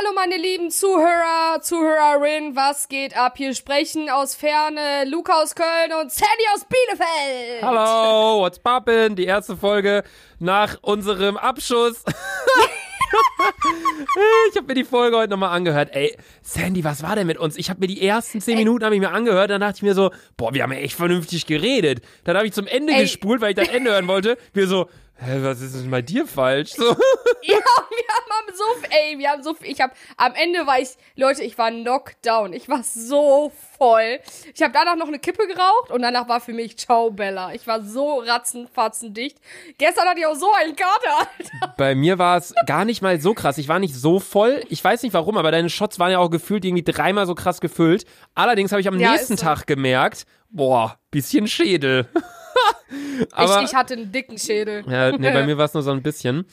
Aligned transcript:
Hallo 0.00 0.12
meine 0.14 0.38
lieben 0.38 0.70
Zuhörer, 0.70 1.60
Zuhörerinnen, 1.60 2.56
was 2.56 2.88
geht 2.88 3.14
ab? 3.18 3.34
Hier 3.36 3.54
sprechen 3.54 4.08
aus 4.08 4.34
Ferne 4.34 5.04
Luca 5.06 5.42
aus 5.42 5.54
Köln 5.54 5.92
und 6.00 6.10
Sandy 6.10 6.44
aus 6.54 6.64
Bielefeld. 6.64 7.62
Hallo, 7.62 8.40
what's 8.40 8.58
poppin'? 8.58 9.14
Die 9.14 9.26
erste 9.26 9.58
Folge 9.58 10.02
nach 10.38 10.78
unserem 10.80 11.36
Abschuss. 11.36 12.02
ich 14.50 14.56
habe 14.56 14.68
mir 14.68 14.74
die 14.74 14.84
Folge 14.84 15.18
heute 15.18 15.28
nochmal 15.28 15.54
angehört. 15.54 15.90
Ey, 15.92 16.16
Sandy, 16.40 16.82
was 16.82 17.02
war 17.02 17.14
denn 17.14 17.26
mit 17.26 17.36
uns? 17.36 17.58
Ich 17.58 17.68
habe 17.68 17.80
mir 17.80 17.86
die 17.86 18.00
ersten 18.00 18.40
zehn 18.40 18.56
Minuten 18.56 18.86
habe 18.86 18.94
ich 18.94 19.02
mir 19.02 19.12
angehört, 19.12 19.50
dann 19.50 19.60
dachte 19.60 19.76
ich 19.76 19.82
mir 19.82 19.94
so, 19.94 20.12
boah, 20.38 20.54
wir 20.54 20.62
haben 20.62 20.72
ja 20.72 20.78
echt 20.78 20.96
vernünftig 20.96 21.44
geredet. 21.44 22.00
Dann 22.24 22.38
habe 22.38 22.46
ich 22.46 22.54
zum 22.54 22.66
Ende 22.66 22.94
Ey. 22.94 23.02
gespult, 23.02 23.42
weil 23.42 23.50
ich 23.50 23.56
das 23.56 23.68
Ende 23.68 23.90
hören 23.90 24.08
wollte. 24.08 24.38
Wir 24.54 24.66
so, 24.66 24.88
hä, 25.16 25.40
was 25.42 25.60
ist 25.60 25.74
denn 25.74 25.90
bei 25.90 26.00
dir 26.00 26.26
falsch? 26.26 26.70
So. 26.70 26.96
Ja, 27.42 27.56
wir 27.56 28.09
haben 28.48 28.56
so, 28.56 28.64
ey, 28.90 29.18
wir 29.18 29.30
haben 29.30 29.42
so, 29.42 29.54
ich 29.62 29.80
habe, 29.80 29.92
am 30.16 30.34
Ende 30.34 30.66
war 30.66 30.78
ich, 30.80 30.90
Leute, 31.16 31.42
ich 31.42 31.56
war 31.58 31.70
knockdown. 31.70 32.52
Ich 32.52 32.68
war 32.68 32.82
so 32.82 33.52
voll. 33.78 34.18
Ich 34.54 34.62
habe 34.62 34.72
danach 34.72 34.96
noch 34.96 35.08
eine 35.08 35.18
Kippe 35.18 35.46
geraucht 35.46 35.90
und 35.90 36.02
danach 36.02 36.28
war 36.28 36.40
für 36.40 36.52
mich 36.52 36.76
Ciao 36.76 37.10
Bella. 37.10 37.52
Ich 37.54 37.66
war 37.66 37.82
so 37.82 38.18
ratzenfatzendicht. 38.20 39.38
Gestern 39.78 40.08
hatte 40.08 40.20
ich 40.20 40.26
auch 40.26 40.34
so 40.34 40.50
einen 40.52 40.76
Kater, 40.76 41.18
Alter. 41.18 41.74
Bei 41.76 41.94
mir 41.94 42.18
war 42.18 42.36
es 42.36 42.54
gar 42.66 42.84
nicht 42.84 43.02
mal 43.02 43.20
so 43.20 43.34
krass. 43.34 43.58
Ich 43.58 43.68
war 43.68 43.78
nicht 43.78 43.94
so 43.94 44.20
voll. 44.20 44.62
Ich 44.68 44.82
weiß 44.82 45.02
nicht 45.02 45.14
warum, 45.14 45.36
aber 45.36 45.50
deine 45.50 45.70
Shots 45.70 45.98
waren 45.98 46.12
ja 46.12 46.18
auch 46.18 46.30
gefühlt 46.30 46.64
irgendwie 46.64 46.82
dreimal 46.84 47.26
so 47.26 47.34
krass 47.34 47.60
gefüllt. 47.60 48.04
Allerdings 48.34 48.72
habe 48.72 48.80
ich 48.80 48.88
am 48.88 48.98
Ja, 48.98 49.12
nächsten 49.12 49.36
so. 49.36 49.44
Tag 49.44 49.66
gemerkt, 49.66 50.26
boah, 50.50 50.98
bisschen 51.10 51.46
Schädel. 51.46 52.08
aber, 53.32 53.62
ich, 53.62 53.70
ich 53.70 53.74
hatte 53.74 53.94
einen 53.94 54.12
dicken 54.12 54.38
Schädel. 54.38 54.84
ja, 54.88 55.12
nee, 55.16 55.30
bei 55.30 55.42
mir 55.46 55.56
war 55.58 55.66
es 55.66 55.74
nur 55.74 55.82
so 55.82 55.90
ein 55.90 56.02
bisschen. 56.02 56.46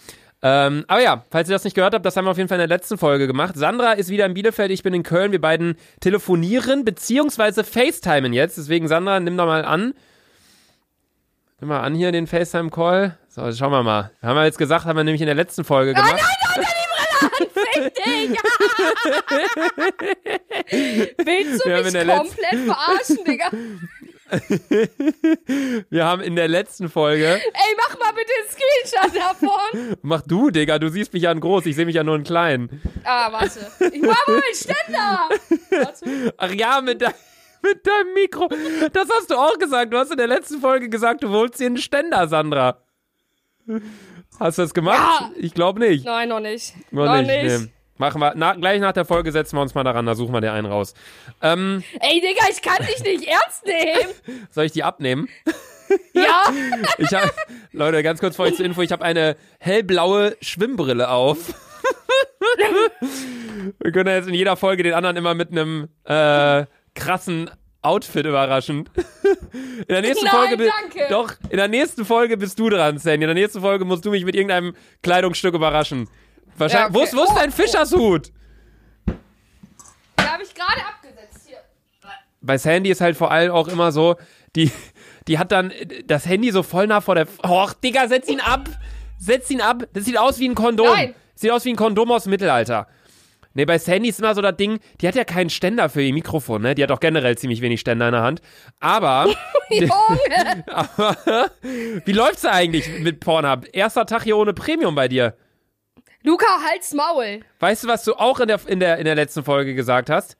Ähm, 0.44 0.86
aber 0.88 1.02
ja, 1.02 1.24
falls 1.32 1.50
ihr 1.50 1.54
das 1.54 1.64
nicht 1.64 1.74
gehört 1.74 1.94
habt, 1.94 2.06
das 2.06 2.16
haben 2.16 2.26
wir 2.26 2.32
auf 2.32 2.38
jeden 2.38 2.48
Fall 2.48 2.60
in 2.60 2.68
der 2.68 2.78
letzten 2.78 2.98
Folge 2.98 3.26
gemacht. 3.26 3.56
Sandra 3.56 3.94
ist 3.94 4.10
wieder 4.10 4.26
in 4.26 4.34
Bielefeld, 4.34 4.72
ich 4.72 4.84
bin 4.84 4.94
in 4.94 5.04
Köln. 5.04 5.32
Wir 5.32 5.42
beiden 5.42 5.78
telefonieren 6.00 6.86
beziehungsweise 6.86 7.64
FaceTimen 7.64 8.34
jetzt. 8.34 8.58
Deswegen, 8.58 8.88
Sandra, 8.88 9.20
nimm 9.20 9.36
doch 9.36 9.48
mal 9.48 9.66
an. 9.66 9.94
Nimm 11.60 11.70
mal 11.70 11.80
an 11.80 11.96
hier 11.96 12.12
den 12.12 12.28
FaceTime-Call. 12.28 13.18
So, 13.30 13.52
schauen 13.52 13.72
wir 13.72 13.82
mal. 13.82 14.12
Haben 14.22 14.36
wir 14.36 14.46
jetzt 14.46 14.60
gesagt, 14.60 14.86
haben 14.86 14.96
wir 14.96 15.04
nämlich 15.04 15.22
in 15.22 15.28
der 15.28 15.36
letzten 15.36 15.64
Folge 15.64 15.96
gemacht. 15.96 16.22
Fick 17.74 17.96
dich! 17.96 18.38
Willst 21.18 21.66
du 21.66 21.70
Wir 21.70 21.84
mich 21.84 21.94
komplett 21.94 22.66
verarschen, 22.66 23.24
Digga? 23.26 23.50
Wir 25.90 26.06
haben 26.06 26.22
in 26.22 26.36
der 26.36 26.48
letzten 26.48 26.90
Folge. 26.90 27.26
Ey, 27.26 27.76
mach 27.78 27.98
mal 28.00 28.14
bitte 28.14 28.32
einen 28.40 28.50
Screenshot 28.50 29.16
davon. 29.16 29.98
Mach 30.02 30.22
du, 30.22 30.50
Digga, 30.50 30.80
du 30.80 30.90
siehst 30.90 31.14
mich 31.14 31.24
ja 31.24 31.32
in 31.32 31.40
groß, 31.40 31.66
ich 31.66 31.76
sehe 31.76 31.86
mich 31.86 31.96
ja 31.96 32.04
nur 32.04 32.16
in 32.16 32.24
klein. 32.24 32.82
Ah, 33.04 33.32
warte. 33.32 33.60
Ich 33.94 34.02
mach 34.02 34.28
mal 34.28 34.40
meinen 34.40 34.56
Ständer. 34.56 35.30
Warte. 35.70 36.34
Ach 36.38 36.52
ja, 36.52 36.82
mit, 36.82 37.02
de 37.02 37.10
mit 37.62 37.86
deinem 37.88 38.14
Mikro. 38.14 38.50
Das 38.94 39.08
hast 39.10 39.30
du 39.30 39.36
auch 39.36 39.58
gesagt. 39.58 39.94
Du 39.94 39.98
hast 39.98 40.12
in 40.12 40.18
der 40.18 40.28
letzten 40.28 40.60
Folge 40.60 40.90
gesagt, 40.90 41.24
du 41.24 41.30
holst 41.30 41.60
dir 41.60 41.68
einen 41.68 41.78
Ständer, 41.78 42.28
Sandra. 42.28 42.82
Hast 44.40 44.58
du 44.58 44.62
das 44.62 44.74
gemacht? 44.74 44.98
Ja. 44.98 45.32
Ich 45.36 45.54
glaube 45.54 45.80
nicht. 45.80 46.06
Nein, 46.06 46.30
noch 46.30 46.40
nicht. 46.40 46.74
Noch 46.92 47.16
nicht. 47.22 47.28
Nee. 47.28 47.68
Machen 47.98 48.22
wir. 48.22 48.34
Na, 48.36 48.54
gleich 48.54 48.80
nach 48.80 48.94
der 48.94 49.06
Folge 49.06 49.32
setzen 49.32 49.58
wir 49.58 49.62
uns 49.62 49.74
mal 49.74 49.84
daran, 49.84 50.06
da 50.06 50.16
suchen 50.16 50.34
wir 50.34 50.42
dir 50.42 50.54
einen 50.54 50.68
raus. 50.68 50.94
Ähm, 51.42 51.84
Ey, 52.00 52.22
Digga, 52.22 52.46
ich 52.52 52.62
kann 52.62 52.86
dich 52.86 53.02
nicht 53.04 53.28
ernst 53.28 53.66
nehmen. 53.66 54.48
soll 54.52 54.66
ich 54.66 54.72
die 54.72 54.84
abnehmen? 54.84 55.28
Ja? 56.14 56.44
Ich 56.98 57.14
hab, 57.14 57.34
Leute, 57.72 58.04
ganz 58.04 58.20
kurz 58.20 58.36
vor 58.36 58.46
euch 58.46 58.58
zur 58.58 58.66
Info, 58.66 58.82
ich 58.82 58.92
habe 58.92 59.06
eine 59.06 59.38
hellblaue 59.58 60.36
Schwimmbrille 60.42 61.10
auf. 61.10 61.38
Wir 63.80 63.92
können 63.94 64.14
jetzt 64.14 64.28
in 64.28 64.34
jeder 64.34 64.58
Folge 64.58 64.84
den 64.84 64.94
anderen 64.94 65.16
immer 65.16 65.34
mit 65.34 65.52
einem 65.52 65.88
äh, 66.04 66.66
krassen 66.94 67.50
Outfit 67.82 68.26
überraschen. 68.26 68.90
In 69.54 69.86
der 69.88 70.02
nächsten 70.02 70.26
Nein, 70.26 70.36
Folge 70.36 70.58
danke. 70.58 71.08
Doch, 71.10 71.34
in 71.50 71.58
der 71.58 71.70
nächsten 71.70 72.04
Folge 72.04 72.36
bist 72.36 72.60
du 72.60 72.70
dran, 72.70 72.98
Sandy. 72.98 73.24
In 73.24 73.30
der 73.30 73.36
nächsten 73.36 73.62
Folge 73.62 73.86
musst 73.86 74.04
du 74.04 74.12
mich 74.12 74.26
mit 74.26 74.36
irgendeinem 74.36 74.76
Kleidungsstück 75.04 75.56
überraschen. 75.56 76.10
Wahrscheinlich. 76.58 76.90
Ja, 76.90 76.94
Wo 76.94 77.00
okay. 77.00 77.08
ist, 77.10 77.16
wo 77.16 77.24
ist 77.24 77.32
Oh, 77.32 77.36
dein 77.36 77.52
Fischershut? 77.52 78.32
Den 80.20 80.30
habe 80.32 80.44
ich 80.44 80.54
gerade 80.54 80.82
abgesetzt 80.88 81.48
hier. 81.48 81.58
bei 82.42 82.58
Sandy 82.58 82.90
ist 82.90 83.02
halt 83.02 83.18
vor 83.18 83.32
allem 83.32 83.52
auch 83.52 83.68
immer 83.68 83.92
so, 83.92 84.16
die, 84.56 84.72
die 85.28 85.38
hat 85.40 85.52
dann 85.52 85.72
das 86.06 86.26
Handy 86.26 86.52
so 86.52 86.64
voll 86.64 86.88
nah 86.88 87.02
vor 87.02 87.16
der. 87.16 87.28
Och, 87.46 87.74
Digga, 87.74 88.08
setz 88.08 88.28
ihn 88.30 88.40
ab! 88.40 88.70
Setz 89.20 89.50
ihn 89.50 89.62
ab! 89.62 89.84
Das 89.94 90.06
sieht 90.06 90.18
aus 90.18 90.40
wie 90.40 90.48
ein 90.48 90.56
Kondom. 90.56 90.88
Nein. 90.88 91.16
Sieht 91.36 91.52
aus 91.52 91.66
wie 91.66 91.70
ein 91.72 91.76
Kondom 91.76 92.12
aus 92.12 92.24
dem 92.24 92.32
Mittelalter. 92.32 92.88
Nee, 93.54 93.66
bei 93.66 93.80
Sandy 93.80 94.10
ist 94.10 94.20
immer 94.20 94.36
so 94.36 94.42
das 94.42 94.56
Ding, 94.56 94.80
die 95.02 95.08
hat 95.08 95.16
ja 95.16 95.24
keinen 95.24 95.50
Ständer 95.50 95.90
für 95.90 96.02
ihr 96.04 96.14
Mikrofon, 96.14 96.62
ne? 96.62 96.76
Die 96.76 96.84
hat 96.84 96.92
auch 96.92 97.00
generell 97.00 97.38
ziemlich 97.40 97.62
wenig 97.62 97.80
Ständer 97.80 98.08
in 98.08 98.12
der 98.14 98.22
Hand. 98.22 98.40
Aber, 98.80 99.28
Junge. 99.70 100.64
aber 100.68 101.18
wie 102.06 102.12
läuft's 102.12 102.44
da 102.44 102.52
eigentlich 102.52 102.88
mit 103.00 103.20
Pornhub? 103.20 103.66
Erster 103.74 104.06
Tag 104.06 104.24
hier 104.24 104.38
ohne 104.38 104.54
Premium 104.54 104.94
bei 104.94 105.08
dir. 105.08 105.36
Luca, 106.24 106.46
halt's 106.70 106.94
Maul. 106.94 107.42
Weißt 107.60 107.84
du, 107.84 107.88
was 107.88 108.04
du 108.04 108.14
auch 108.16 108.40
in 108.40 108.48
der, 108.48 108.60
in 108.68 108.80
der, 108.80 108.98
in 108.98 109.06
der 109.06 109.16
letzten 109.16 109.44
Folge 109.44 109.76
gesagt 109.76 110.10
hast? 110.10 110.36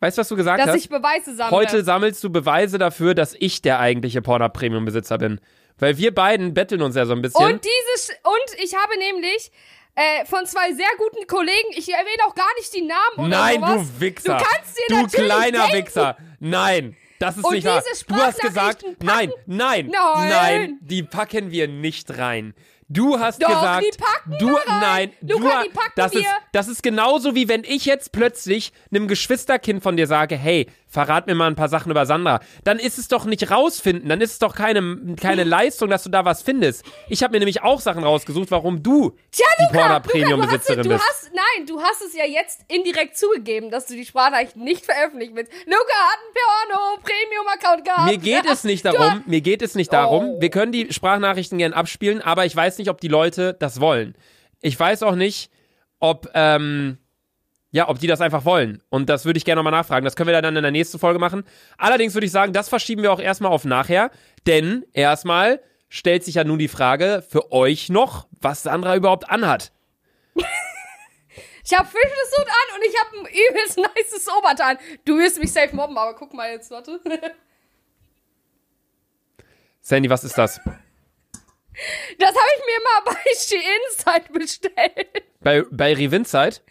Weißt 0.00 0.18
du, 0.18 0.20
was 0.20 0.28
du 0.28 0.36
gesagt 0.36 0.60
Dass 0.60 0.68
hast? 0.68 0.76
ich 0.76 0.88
Beweise 0.88 1.34
sammle. 1.36 1.56
Heute 1.56 1.84
sammelst 1.84 2.24
du 2.24 2.30
Beweise 2.30 2.78
dafür, 2.78 3.14
dass 3.14 3.36
ich 3.38 3.62
der 3.62 3.78
eigentliche 3.78 4.20
Pornhub 4.20 4.52
Premium 4.52 4.84
Besitzer 4.84 5.18
bin. 5.18 5.40
Weil 5.78 5.96
wir 5.96 6.14
beiden 6.14 6.54
betteln 6.54 6.82
uns 6.82 6.96
ja 6.96 7.06
so 7.06 7.12
ein 7.12 7.22
bisschen. 7.22 7.44
Und 7.44 7.64
dieses, 7.64 8.10
und 8.24 8.62
ich 8.64 8.74
habe 8.74 8.98
nämlich 8.98 9.50
äh, 9.94 10.24
von 10.26 10.44
zwei 10.46 10.72
sehr 10.72 10.88
guten 10.98 11.26
Kollegen, 11.26 11.68
ich 11.76 11.88
erwähne 11.92 12.24
auch 12.26 12.34
gar 12.34 12.52
nicht 12.56 12.74
die 12.74 12.82
Namen 12.82 13.18
oder 13.18 13.28
Nein, 13.28 13.60
sowas. 13.60 13.76
du 13.94 14.00
Wichser. 14.00 14.38
Du 14.38 14.44
kannst 14.44 14.78
dir 14.78 14.96
Du 14.96 15.06
kleiner 15.06 15.66
denken. 15.68 15.86
Wichser. 15.86 16.16
Nein, 16.40 16.96
das 17.18 17.36
ist 17.36 17.44
Und 17.44 17.54
nicht 17.54 17.66
wahr. 17.66 17.82
Du 18.08 18.14
hast 18.16 18.40
gesagt, 18.40 18.84
nein, 19.02 19.30
nein, 19.46 19.86
Nein. 19.92 20.28
nein, 20.28 20.78
die 20.80 21.02
packen 21.04 21.50
wir 21.52 21.68
nicht 21.68 22.18
rein. 22.18 22.54
Du 22.92 23.18
hast 23.18 23.42
Doch, 23.42 23.48
gesagt, 23.48 23.84
die 23.84 23.98
packen 23.98 24.38
du 24.38 24.54
rein. 24.54 24.62
nein, 24.80 25.12
Luca, 25.22 25.62
du 25.62 25.68
die 25.68 25.74
packen 25.74 25.92
das 25.96 26.12
ist 26.12 26.22
wir. 26.22 26.30
das 26.52 26.68
ist 26.68 26.82
genauso 26.82 27.34
wie 27.34 27.48
wenn 27.48 27.64
ich 27.64 27.86
jetzt 27.86 28.12
plötzlich 28.12 28.72
einem 28.90 29.08
Geschwisterkind 29.08 29.82
von 29.82 29.96
dir 29.96 30.06
sage, 30.06 30.36
hey, 30.36 30.66
verrat 30.92 31.26
mir 31.26 31.34
mal 31.34 31.46
ein 31.46 31.56
paar 31.56 31.70
Sachen 31.70 31.90
über 31.90 32.04
Sandra. 32.04 32.40
Dann 32.64 32.78
ist 32.78 32.98
es 32.98 33.08
doch 33.08 33.24
nicht 33.24 33.50
rausfinden, 33.50 34.08
dann 34.08 34.20
ist 34.20 34.32
es 34.32 34.38
doch 34.38 34.54
keine 34.54 35.16
keine 35.20 35.44
Leistung, 35.44 35.88
dass 35.88 36.02
du 36.04 36.10
da 36.10 36.24
was 36.24 36.42
findest. 36.42 36.84
Ich 37.08 37.22
habe 37.22 37.32
mir 37.32 37.38
nämlich 37.38 37.62
auch 37.62 37.80
Sachen 37.80 38.04
rausgesucht, 38.04 38.50
warum 38.50 38.82
du 38.82 39.16
Tja, 39.30 39.46
die 39.58 39.74
Luca, 39.74 39.86
Luca, 39.86 40.00
Premium 40.00 40.40
du 40.40 40.46
hast, 40.46 40.52
Besitzerin 40.52 40.82
du 40.82 40.88
bist. 40.90 41.04
hast, 41.08 41.30
nein, 41.32 41.66
du 41.66 41.80
hast 41.80 42.02
es 42.02 42.14
ja 42.14 42.26
jetzt 42.26 42.60
indirekt 42.68 43.16
zugegeben, 43.16 43.70
dass 43.70 43.86
du 43.86 43.94
die 43.94 44.04
Sprachnachrichten 44.04 44.62
nicht 44.62 44.84
veröffentlicht 44.84 45.34
willst. 45.34 45.50
Luca 45.64 45.76
hat 45.78 46.18
einen 46.18 46.68
Porno 46.68 47.02
Premium 47.02 47.46
Account 47.48 47.84
gehabt. 47.86 48.10
Mir 48.10 48.18
geht 48.18 48.44
es 48.44 48.64
nicht 48.64 48.84
darum, 48.84 49.22
mir 49.26 49.40
geht 49.40 49.62
es 49.62 49.74
nicht 49.74 49.92
darum. 49.92 50.40
Wir 50.40 50.50
können 50.50 50.72
die 50.72 50.92
Sprachnachrichten 50.92 51.56
gern 51.56 51.72
abspielen, 51.72 52.20
aber 52.20 52.44
ich 52.44 52.54
weiß 52.54 52.76
nicht, 52.76 52.90
ob 52.90 53.00
die 53.00 53.08
Leute 53.08 53.54
das 53.58 53.80
wollen. 53.80 54.14
Ich 54.60 54.78
weiß 54.78 55.02
auch 55.04 55.14
nicht, 55.14 55.50
ob, 56.00 56.28
ähm, 56.34 56.98
ja, 57.72 57.88
ob 57.88 57.98
die 57.98 58.06
das 58.06 58.20
einfach 58.20 58.44
wollen. 58.44 58.82
Und 58.90 59.08
das 59.08 59.24
würde 59.24 59.38
ich 59.38 59.44
gerne 59.44 59.58
nochmal 59.58 59.72
nachfragen. 59.72 60.04
Das 60.04 60.14
können 60.14 60.28
wir 60.28 60.40
dann 60.40 60.56
in 60.56 60.62
der 60.62 60.70
nächsten 60.70 60.98
Folge 60.98 61.18
machen. 61.18 61.42
Allerdings 61.78 62.14
würde 62.14 62.26
ich 62.26 62.32
sagen, 62.32 62.52
das 62.52 62.68
verschieben 62.68 63.02
wir 63.02 63.12
auch 63.12 63.20
erstmal 63.20 63.50
auf 63.50 63.64
nachher, 63.64 64.10
denn 64.46 64.84
erstmal 64.92 65.60
stellt 65.88 66.22
sich 66.22 66.36
ja 66.36 66.44
nun 66.44 66.58
die 66.58 66.68
Frage 66.68 67.24
für 67.28 67.50
euch 67.50 67.88
noch, 67.88 68.28
was 68.40 68.62
Sandra 68.62 68.94
überhaupt 68.94 69.28
anhat. 69.28 69.72
Ich 71.64 71.78
hab 71.78 71.86
Fischsuit 71.86 72.48
an 72.48 72.74
und 72.74 72.84
ich 72.84 72.96
hab 72.98 73.12
ein 73.12 73.20
übelst 73.20 73.78
nices 73.78 74.26
Oberteil. 74.36 74.78
Du 75.04 75.16
wirst 75.16 75.38
mich 75.38 75.52
safe 75.52 75.74
mobben, 75.76 75.96
aber 75.96 76.14
guck 76.16 76.34
mal 76.34 76.50
jetzt, 76.50 76.72
warte. 76.72 77.00
Sandy, 79.80 80.10
was 80.10 80.24
ist 80.24 80.36
das? 80.36 80.60
Das 82.18 82.30
habe 82.30 82.48
ich 82.58 82.66
mir 82.66 82.80
mal 82.82 83.14
bei 83.14 83.16
Shein 83.38 84.32
bestellt. 84.32 85.22
Bei, 85.38 85.62
bei 85.70 85.94
Revinzeit? 85.94 86.62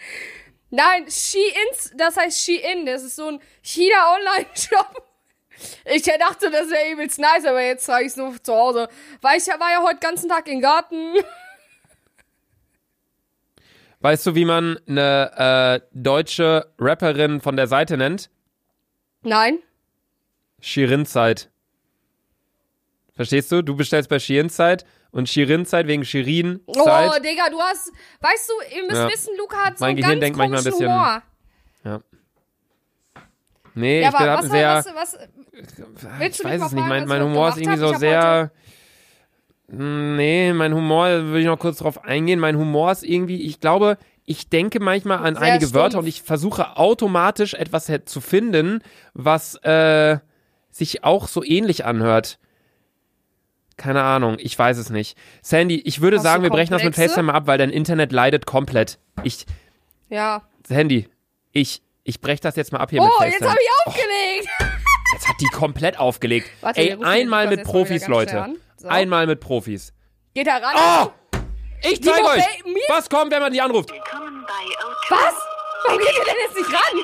Nein, 0.72 1.06
Shein, 1.10 1.98
das 1.98 2.16
heißt 2.18 2.46
Shein, 2.46 2.86
das 2.86 3.04
ist 3.04 3.18
so 3.18 3.28
ein 3.28 3.42
China-Online-Shop. 3.62 5.04
Ich 5.86 6.04
dachte, 6.04 6.50
das 6.50 6.70
wäre 6.70 6.92
übelst 6.92 7.20
nice, 7.20 7.46
aber 7.46 7.62
jetzt 7.62 7.86
trage 7.86 8.06
ich 8.06 8.12
es 8.12 8.18
nur 8.18 8.42
zu 8.42 8.54
Hause. 8.54 8.88
Weil 9.22 9.38
ich 9.38 9.48
war 9.48 9.72
ja 9.72 9.84
heute 9.84 10.00
ganzen 10.00 10.30
Tag 10.30 10.48
im 10.48 10.62
Garten. 10.62 11.16
Weißt 14.00 14.26
du, 14.26 14.34
wie 14.34 14.46
man 14.46 14.80
eine 14.88 15.82
äh, 15.84 15.88
deutsche 15.94 16.74
Rapperin 16.80 17.42
von 17.42 17.56
der 17.56 17.68
Seite 17.68 17.98
nennt? 17.98 18.32
Nein. 19.22 19.60
Shirin-Zeit. 20.62 21.52
Verstehst 23.14 23.52
du? 23.52 23.62
Du 23.62 23.76
bestellst 23.76 24.10
bei 24.10 24.18
Shirin-Zeit 24.18 24.86
und 25.12 25.28
Shirin-Zeit 25.30 25.88
wegen 25.88 26.02
Oh, 26.02 26.06
Shirin-Zeit. 26.06 27.24
Digga, 27.26 27.50
du 27.50 27.60
hast, 27.60 27.92
weißt 28.22 28.50
du, 28.50 28.76
ihr 28.78 28.84
müsst 28.84 28.96
Ja. 29.02 29.10
wissen, 29.10 29.34
Luca 29.38 29.58
hat 29.66 29.78
so 29.78 29.86
Mein 29.86 29.96
Gehirn 29.96 30.12
ganz 30.14 30.22
denkt 30.22 30.38
manchmal 30.38 30.60
ein 30.60 30.64
bisschen- 30.64 30.88
Humor. 30.88 31.22
nee, 33.74 34.02
Ja, 34.02 34.08
ich 34.10 34.14
was, 34.44 34.52
sehr. 34.52 34.76
was, 34.76 34.96
was, 34.96 35.18
willst 36.20 36.40
ich 36.40 36.44
du 36.44 36.50
weiß 36.50 36.62
es 36.62 36.72
nicht. 36.72 36.86
Mein, 36.88 37.08
mein 37.08 37.24
Humor 37.24 37.50
ist 37.50 37.58
irgendwie 37.58 37.78
so 37.80 37.94
sehr. 37.94 38.52
Hm, 39.70 40.16
Nee, 40.18 40.52
mein 40.52 40.74
Humor, 40.74 41.08
will 41.32 41.40
ich 41.42 41.46
noch 41.46 41.58
kurz 41.60 41.78
drauf 41.78 42.04
eingehen. 42.04 42.40
Mein 42.40 42.58
Humor 42.58 42.92
ist 42.92 43.04
irgendwie, 43.04 43.42
ich 43.44 43.62
glaube, 43.62 43.98
ich 44.26 44.50
denke 44.50 44.82
manchmal 44.82 45.20
an 45.20 45.36
Sehr 45.36 45.44
einige 45.44 45.68
stumpf. 45.68 45.74
Wörter 45.82 46.00
und 46.00 46.08
ich 46.08 46.22
versuche 46.24 46.76
automatisch 46.78 47.54
etwas 47.54 47.90
zu 48.06 48.20
finden, 48.22 48.84
was 49.14 49.56
äh, 49.64 50.18
sich 50.72 51.06
auch 51.06 51.28
so 51.30 51.42
ähnlich 51.44 51.86
anhört. 51.86 52.38
Keine 53.82 54.04
Ahnung, 54.04 54.38
ich 54.40 54.58
weiß 54.58 54.78
es 54.78 54.92
nicht. 54.92 55.18
Sandy, 55.42 55.82
ich 55.82 56.02
würde 56.02 56.18
Hast 56.18 56.24
sagen, 56.24 56.44
wir 56.44 56.52
brechen 56.52 56.72
das 56.72 56.84
mit? 56.84 56.94
FaceTime 56.94 57.34
ab, 57.34 57.48
weil 57.48 57.58
dein 57.58 57.72
Internet 57.72 58.12
leidet 58.12 58.46
komplett. 58.46 59.00
Ich, 59.24 59.48
Ja. 60.08 60.44
Sandy, 60.68 61.10
ich, 61.52 61.82
ich 62.04 62.22
breche 62.22 62.42
das 62.42 62.56
jetzt 62.56 62.72
mal 62.72 62.78
ab 62.78 62.92
hier 62.92 63.02
Oh, 63.02 63.06
mit 63.06 63.14
jetzt 63.34 63.40
FaceTime. 63.40 63.50
habe 63.50 63.60
ich 63.60 63.88
aufgelegt. 63.88 64.50
Jetzt 65.14 65.28
hat 65.28 65.36
die 65.42 65.48
komplett 65.48 66.00
aufgelegt. 66.00 66.50
Warte, 66.62 66.80
Ey, 66.80 67.04
einmal 67.04 67.48
mit 67.50 67.60
jetzt 67.60 67.68
Profis, 67.70 68.08
Leute. 68.08 68.56
So. 68.78 68.88
Einmal 68.88 69.28
mit 69.28 69.42
Profis. 69.42 69.92
Geht 70.34 70.48
da 70.48 70.56
ran. 70.58 71.12
Oh! 71.34 71.40
Ich 71.82 72.02
zeige 72.02 72.26
euch, 72.28 72.44
was 72.88 73.10
kommt, 73.10 73.30
wenn 73.34 73.42
man 73.42 73.52
die 73.52 73.60
anruft. 73.60 73.92
Willkommen 73.92 74.46
bei 74.48 74.54
O2. 74.54 75.22
Was? 75.22 75.34
Warum 75.86 76.00
geht 76.00 76.08
ihr 76.18 76.24
denn 76.24 76.36
jetzt 76.48 76.56
nicht 76.56 76.70
ran? 76.74 77.04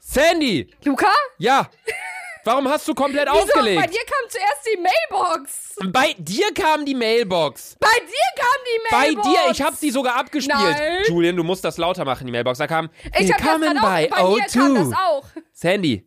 Sandy! 0.00 0.74
Luca? 0.84 1.06
Ja! 1.38 1.68
Warum 2.44 2.68
hast 2.68 2.86
du 2.86 2.94
komplett 2.94 3.26
Wieso? 3.26 3.34
Bei 3.36 3.42
aufgelegt? 3.60 3.94
dir 3.94 4.00
kam 4.04 4.28
zuerst 4.28 4.68
die 4.72 4.78
Mailbox. 4.80 5.76
Bei 5.92 6.14
dir 6.18 6.52
kam 6.54 6.84
die 6.84 6.94
Mailbox. 6.94 7.76
Bei 7.80 7.88
dir 7.88 8.42
kam 8.42 8.46
die 8.66 8.90
Bei 8.90 8.98
Mailbox. 9.12 9.28
dir, 9.28 9.50
ich 9.52 9.62
hab 9.62 9.74
sie 9.74 9.90
sogar 9.90 10.16
abgespielt. 10.16 10.58
Nein. 10.58 10.98
Julian, 11.08 11.36
du 11.36 11.42
musst 11.42 11.64
das 11.64 11.78
lauter 11.78 12.04
machen, 12.04 12.26
die 12.26 12.32
Mailbox. 12.32 12.58
Da 12.58 12.66
kam 12.66 12.90
Ich 13.18 13.28
Willkommen 13.28 13.78
bei 13.80 14.10
auch, 14.12 14.16
bei 14.18 14.28
mir 14.28 14.44
kam 14.46 14.74
das 14.74 14.88
O2. 14.88 14.94
auch. 15.06 15.24
Sandy, 15.52 16.04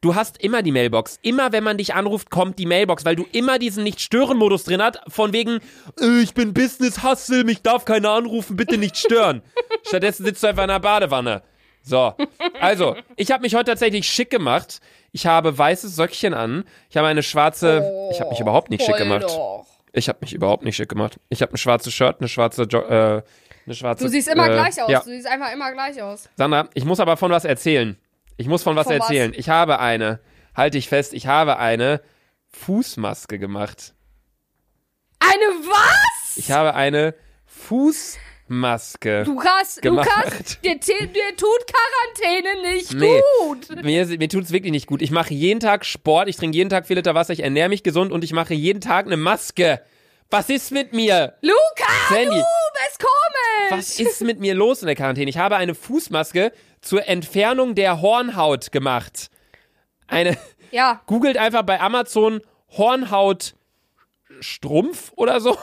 du 0.00 0.14
hast 0.16 0.42
immer 0.42 0.62
die 0.62 0.72
Mailbox. 0.72 1.18
Immer 1.22 1.52
wenn 1.52 1.62
man 1.64 1.78
dich 1.78 1.94
anruft, 1.94 2.30
kommt 2.30 2.58
die 2.58 2.66
Mailbox, 2.66 3.04
weil 3.04 3.14
du 3.16 3.24
immer 3.32 3.58
diesen 3.60 3.84
Nicht-Stören-Modus 3.84 4.64
drin 4.64 4.82
hast, 4.82 4.98
von 5.08 5.32
wegen, 5.32 5.60
äh, 6.00 6.22
ich 6.22 6.34
bin 6.34 6.54
Business-Hustle, 6.54 7.44
mich 7.44 7.62
darf 7.62 7.84
keiner 7.84 8.10
anrufen, 8.10 8.56
bitte 8.56 8.78
nicht 8.78 8.96
stören. 8.96 9.42
Stattdessen 9.86 10.24
sitzt 10.26 10.42
du 10.42 10.48
einfach 10.48 10.64
in 10.64 10.68
der 10.70 10.80
Badewanne. 10.80 11.42
So, 11.88 12.14
also, 12.60 12.96
ich 13.14 13.30
habe 13.30 13.42
mich 13.42 13.54
heute 13.54 13.70
tatsächlich 13.70 14.08
schick 14.08 14.28
gemacht. 14.28 14.80
Ich 15.12 15.26
habe 15.26 15.56
weißes 15.56 15.94
Söckchen 15.94 16.34
an. 16.34 16.64
Ich 16.90 16.96
habe 16.96 17.06
eine 17.06 17.22
schwarze. 17.22 18.08
ich 18.10 18.20
habe 18.20 18.30
mich 18.30 18.40
überhaupt 18.40 18.70
nicht 18.70 18.80
schick 18.82 18.96
Voll 18.96 19.04
gemacht. 19.04 19.22
Doch. 19.22 19.66
Ich 19.92 20.08
habe 20.08 20.18
mich 20.20 20.32
überhaupt 20.32 20.64
nicht 20.64 20.74
schick 20.74 20.88
gemacht. 20.88 21.20
Ich 21.28 21.42
habe 21.42 21.54
ein 21.54 21.56
schwarzes 21.56 21.94
Shirt, 21.94 22.16
eine 22.18 22.28
schwarze, 22.28 22.64
jo 22.64 22.80
äh, 22.80 23.22
eine 23.66 23.74
schwarze. 23.74 24.02
Du 24.02 24.10
siehst 24.10 24.26
immer 24.26 24.48
äh, 24.48 24.52
gleich 24.52 24.82
aus. 24.82 24.90
Ja. 24.90 24.98
Du 24.98 25.10
siehst 25.10 25.28
einfach 25.28 25.52
immer 25.52 25.72
gleich 25.72 26.02
aus. 26.02 26.28
Sandra, 26.34 26.68
ich 26.74 26.84
muss 26.84 26.98
aber 26.98 27.16
von 27.16 27.30
was 27.30 27.44
erzählen. 27.44 27.96
Ich 28.36 28.48
muss 28.48 28.64
von 28.64 28.74
was 28.74 28.88
Von 28.88 28.98
was? 28.98 29.08
erzählen. 29.08 29.32
Ich 29.36 29.48
habe 29.48 29.78
eine, 29.78 30.18
halte 30.56 30.78
ich 30.78 30.88
fest, 30.88 31.14
ich 31.14 31.28
habe 31.28 31.58
eine 31.58 32.00
Fußmaske 32.48 33.38
gemacht. 33.38 33.94
Eine 35.20 35.64
was? 35.68 36.36
Ich 36.36 36.50
habe 36.50 36.74
eine 36.74 37.14
Fußmaske. 37.46 38.35
Lukas, 38.48 39.78
gemacht. 39.80 40.08
Lukas, 40.08 40.60
dir, 40.62 40.76
dir 40.78 41.36
tut 41.36 41.66
Quarantäne 41.66 42.62
nicht 42.74 42.92
Nee. 42.94 43.20
gut. 43.40 43.84
Mir, 43.84 44.06
mir 44.06 44.28
tut 44.28 44.44
es 44.44 44.52
wirklich 44.52 44.70
nicht 44.72 44.86
gut. 44.86 45.02
Ich 45.02 45.10
mache 45.10 45.34
jeden 45.34 45.58
Tag 45.60 45.84
Sport, 45.84 46.28
ich 46.28 46.36
trinke 46.36 46.56
jeden 46.56 46.70
Tag 46.70 46.86
vier 46.86 46.96
Liter 46.96 47.14
Wasser, 47.14 47.32
ich 47.32 47.42
ernähre 47.42 47.68
mich 47.68 47.82
gesund 47.82 48.12
und 48.12 48.22
ich 48.24 48.32
mache 48.32 48.54
jeden 48.54 48.80
Tag 48.80 49.06
eine 49.06 49.16
Maske. 49.16 49.80
Was 50.30 50.48
ist 50.48 50.70
mit 50.72 50.92
mir? 50.92 51.34
Lukas, 51.40 52.08
Sandy. 52.08 52.26
du 52.26 52.34
bist 52.34 52.98
komisch. 52.98 53.70
Was 53.70 54.00
ist 54.00 54.20
mit 54.22 54.40
mir 54.40 54.54
los 54.54 54.80
in 54.80 54.86
der 54.86 54.96
Quarantäne? 54.96 55.28
Ich 55.30 55.38
habe 55.38 55.56
eine 55.56 55.74
Fußmaske 55.74 56.52
zur 56.80 57.06
Entfernung 57.08 57.74
der 57.74 58.00
Hornhaut 58.00 58.70
gemacht. 58.72 59.28
Eine, 60.08 60.36
Ja, 60.70 61.00
googelt 61.06 61.36
einfach 61.36 61.62
bei 61.62 61.80
Amazon 61.80 62.40
Hornhaut 62.76 63.54
Strumpf 64.40 65.12
oder 65.16 65.40
so. 65.40 65.56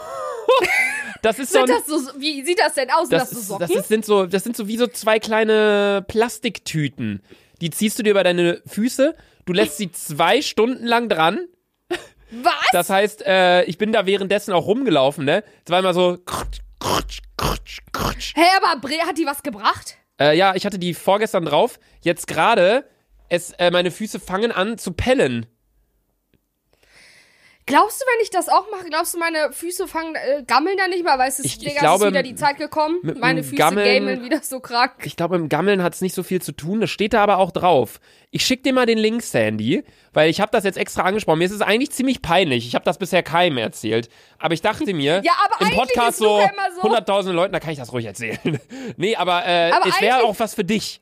Das 1.23 1.39
ist 1.39 1.53
so 1.53 1.59
ein, 1.59 1.67
das 1.67 1.85
so, 1.85 1.95
wie 2.19 2.43
sieht 2.43 2.59
das 2.59 2.73
denn 2.73 2.91
aus? 2.91 3.07
Das, 3.07 3.29
das, 3.29 3.31
so 3.31 3.39
ist, 3.39 3.47
Socken? 3.47 3.67
das 3.67 3.75
ist, 3.75 3.87
sind 3.87 4.05
so, 4.05 4.25
das 4.25 4.43
sind 4.43 4.57
so 4.57 4.67
wie 4.67 4.75
so 4.77 4.87
zwei 4.87 5.19
kleine 5.19 6.03
Plastiktüten. 6.05 7.23
Die 7.61 7.69
ziehst 7.69 7.97
du 7.97 8.03
dir 8.03 8.11
über 8.11 8.25
deine 8.25 8.61
Füße. 8.67 9.15
Du 9.45 9.53
lässt 9.53 9.77
sie 9.77 9.89
zwei 9.89 10.41
Stunden 10.41 10.85
lang 10.85 11.07
dran. 11.07 11.47
was? 11.89 12.53
Das 12.73 12.89
heißt, 12.89 13.25
äh, 13.25 13.63
ich 13.63 13.77
bin 13.77 13.93
da 13.93 14.05
währenddessen 14.05 14.51
auch 14.51 14.67
rumgelaufen, 14.67 15.23
ne? 15.23 15.45
Immer 15.65 15.93
so. 15.93 16.17
krutsch, 16.25 16.59
krutsch, 16.77 17.21
krutsch, 17.37 17.79
krutsch. 17.93 18.33
Hä, 18.35 18.43
aber 18.61 18.81
Bre 18.81 18.99
hat 19.07 19.17
die 19.17 19.25
was 19.25 19.43
gebracht? 19.43 19.95
Äh, 20.19 20.37
ja, 20.37 20.55
ich 20.55 20.65
hatte 20.65 20.77
die 20.77 20.93
vorgestern 20.93 21.45
drauf. 21.45 21.79
Jetzt 22.01 22.27
gerade, 22.27 22.85
es, 23.29 23.53
äh, 23.53 23.71
meine 23.71 23.91
Füße 23.91 24.19
fangen 24.19 24.51
an 24.51 24.77
zu 24.77 24.91
pellen. 24.91 25.45
Glaubst 27.65 28.01
du, 28.01 28.05
wenn 28.05 28.21
ich 28.23 28.29
das 28.29 28.49
auch 28.49 28.69
mache, 28.71 28.89
glaubst 28.89 29.13
du, 29.13 29.19
meine 29.19 29.51
Füße 29.53 29.87
fangen, 29.87 30.15
äh, 30.15 30.43
gammeln 30.45 30.75
dann 30.77 30.89
nicht 30.89 31.03
mehr? 31.05 31.17
Weil 31.17 31.29
es 31.29 31.39
ist, 31.39 31.45
Ich- 31.45 31.65
ich 31.65 31.75
glaube, 31.77 32.05
ist 32.05 32.11
wieder 32.11 32.21
die 32.23 32.35
Zeit 32.35 32.57
gekommen. 32.57 32.99
mit 33.03 33.17
Meine 33.19 33.41
Füße 33.41 33.55
Gammeln- 33.55 33.85
gameln 34.05 34.23
wieder 34.25 34.41
so 34.43 34.59
krank. 34.59 34.91
Ich 35.03 35.15
glaube, 35.15 35.37
im 35.37 35.47
Gammeln 35.47 35.81
hat 35.81 35.93
es 35.93 36.01
nicht 36.01 36.13
so 36.13 36.23
viel 36.23 36.41
zu 36.41 36.51
tun. 36.51 36.81
Das 36.81 36.89
steht 36.89 37.13
da 37.13 37.23
aber 37.23 37.37
auch 37.37 37.51
drauf. 37.51 38.01
Ich 38.31 38.45
schick 38.45 38.63
dir 38.63 38.73
mal 38.73 38.85
den 38.85 38.97
Link, 38.97 39.21
Sandy, 39.21 39.83
weil 40.11 40.29
ich 40.29 40.41
habe 40.41 40.51
das 40.51 40.63
jetzt 40.65 40.77
extra 40.77 41.03
angesprochen. 41.03 41.39
Mir 41.39 41.45
ist 41.45 41.51
es 41.51 41.61
eigentlich 41.61 41.91
ziemlich 41.91 42.21
peinlich. 42.21 42.67
Ich 42.67 42.75
habe 42.75 42.83
das 42.83 42.97
bisher 42.97 43.23
keinem 43.23 43.57
erzählt. 43.59 44.09
Aber 44.39 44.53
ich 44.53 44.61
dachte 44.61 44.93
mir, 44.93 45.21
Ja, 45.23 45.31
im 45.59 45.71
Podcast 45.71 46.17
so 46.17 46.41
so- 46.75 46.81
100.000 46.81 47.31
Leuten, 47.33 47.53
da 47.53 47.59
kann 47.61 47.71
ich 47.71 47.79
das 47.79 47.93
ruhig 47.93 48.05
erzählen. 48.05 48.59
nee, 48.97 49.15
aber, 49.15 49.45
äh, 49.45 49.71
Aber 49.71 49.87
es 49.87 50.01
wäre 50.01 50.23
auch 50.23 50.37
was 50.39 50.53
für 50.55 50.63
dich, 50.65 50.99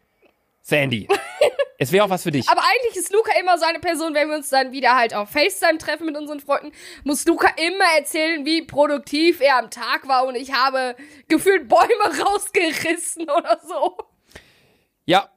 Sandy. 0.61 1.07
es 1.81 1.91
wäre 1.91 2.05
auch 2.05 2.11
was 2.11 2.21
für 2.21 2.29
dich. 2.29 2.47
Aber 2.47 2.61
eigentlich 2.61 2.95
ist 2.95 3.11
Luca 3.11 3.31
immer 3.39 3.57
so 3.57 3.65
eine 3.65 3.79
Person, 3.79 4.13
wenn 4.13 4.29
wir 4.29 4.35
uns 4.35 4.51
dann 4.51 4.71
wieder 4.71 4.95
halt 4.95 5.15
auf 5.15 5.31
FaceTime 5.31 5.79
treffen 5.79 6.05
mit 6.05 6.15
unseren 6.15 6.39
Freunden, 6.39 6.71
muss 7.03 7.25
Luca 7.25 7.47
immer 7.57 7.85
erzählen, 7.97 8.45
wie 8.45 8.61
produktiv 8.61 9.41
er 9.41 9.57
am 9.57 9.71
Tag 9.71 10.07
war 10.07 10.27
und 10.27 10.35
ich 10.35 10.53
habe 10.53 10.95
gefühlt 11.27 11.67
Bäume 11.67 12.23
rausgerissen 12.23 13.23
oder 13.23 13.59
so. 13.67 13.97
Ja, 15.05 15.29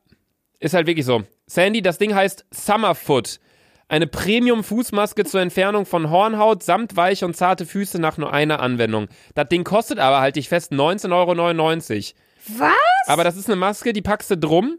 ist 0.61 0.75
halt 0.75 0.87
wirklich 0.87 1.07
so. 1.07 1.23
Sandy, 1.47 1.81
das 1.81 1.97
Ding 1.97 2.15
heißt 2.15 2.45
Summerfoot. 2.51 3.41
Eine 3.89 4.07
Premium-Fußmaske 4.07 5.25
zur 5.25 5.41
Entfernung 5.41 5.87
von 5.87 6.11
Hornhaut 6.11 6.63
samt 6.63 6.95
weiche 6.95 7.25
und 7.25 7.35
zarte 7.35 7.65
Füße 7.65 7.99
nach 7.99 8.19
nur 8.19 8.35
einer 8.35 8.61
Anwendung. 8.61 9.09
Das 9.35 9.49
Ding 9.49 9.65
kostet 9.65 9.99
aber, 9.99 10.21
halte 10.21 10.41
ich 10.41 10.51
fest, 10.51 10.73
19,99 10.73 11.11
Euro. 11.15 12.59
Was? 12.59 12.73
Aber 13.07 13.25
das 13.25 13.39
ist 13.39 13.47
eine 13.47 13.57
Maske, 13.57 13.95
die 13.95 14.03
packst 14.03 14.31
du 14.31 14.37
drum, 14.37 14.77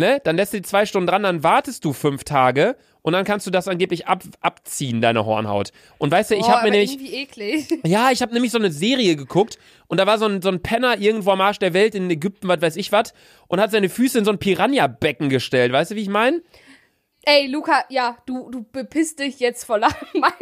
ne? 0.00 0.20
Dann 0.24 0.36
lässt 0.36 0.52
du 0.52 0.58
die 0.58 0.62
zwei 0.62 0.86
Stunden 0.86 1.06
dran, 1.06 1.22
dann 1.22 1.44
wartest 1.44 1.84
du 1.84 1.92
fünf 1.92 2.24
Tage 2.24 2.76
und 3.02 3.12
dann 3.12 3.24
kannst 3.24 3.46
du 3.46 3.50
das 3.50 3.68
angeblich 3.68 4.08
ab, 4.08 4.22
abziehen, 4.40 5.00
deine 5.00 5.24
Hornhaut. 5.24 5.70
Und 5.98 6.10
weißt 6.10 6.32
du, 6.32 6.34
ich 6.34 6.48
habe 6.48 6.64
mir 6.64 6.72
nämlich, 6.72 6.98
ja, 7.84 8.10
ich 8.10 8.22
habe 8.22 8.34
nämlich 8.34 8.52
so 8.52 8.58
eine 8.58 8.72
Serie 8.72 9.16
geguckt 9.16 9.58
und 9.86 9.98
da 9.98 10.06
war 10.06 10.18
so 10.18 10.26
ein, 10.26 10.42
so 10.42 10.48
ein 10.48 10.62
Penner 10.62 10.98
irgendwo 10.98 11.30
am 11.30 11.40
Arsch 11.40 11.58
der 11.58 11.72
Welt 11.72 11.94
in 11.94 12.10
Ägypten, 12.10 12.48
was 12.48 12.60
weiß 12.60 12.76
ich 12.76 12.92
was, 12.92 13.14
und 13.48 13.60
hat 13.60 13.70
seine 13.70 13.88
Füße 13.88 14.18
in 14.18 14.24
so 14.24 14.32
ein 14.32 14.38
Piranha-Becken 14.38 15.28
gestellt. 15.28 15.72
Weißt 15.72 15.92
du, 15.92 15.94
wie 15.94 16.02
ich 16.02 16.08
meine? 16.08 16.42
Ey, 17.22 17.48
Luca, 17.48 17.84
ja, 17.90 18.16
du, 18.24 18.50
du 18.50 18.64
bepisst 18.64 19.18
dich 19.18 19.40
jetzt 19.40 19.64
voll. 19.64 19.80
Meine, 20.14 20.34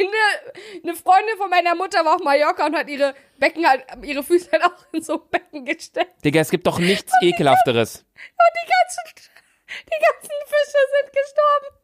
eine 0.81 0.95
Freundin 0.95 1.37
von 1.37 1.49
meiner 1.49 1.75
Mutter 1.75 2.05
war 2.05 2.15
auf 2.15 2.23
Mallorca 2.23 2.65
und 2.65 2.75
hat 2.75 2.89
ihre 2.89 3.15
Becken 3.37 3.67
halt, 3.67 3.83
ihre 4.01 4.23
Füße 4.23 4.49
halt 4.51 4.63
auch 4.63 4.85
in 4.93 5.01
so 5.01 5.15
ein 5.15 5.29
Becken 5.29 5.65
gestellt. 5.65 6.07
Digga, 6.23 6.39
es 6.39 6.49
gibt 6.49 6.65
doch 6.65 6.79
nichts 6.79 7.11
ekelhafteres. 7.21 7.95
Und 7.95 8.53
die 8.63 8.69
ganzen, 8.69 9.29
die 9.87 10.05
ganzen 10.05 10.35
Fische 10.47 10.77
sind 10.95 11.13
gestorben. 11.13 11.79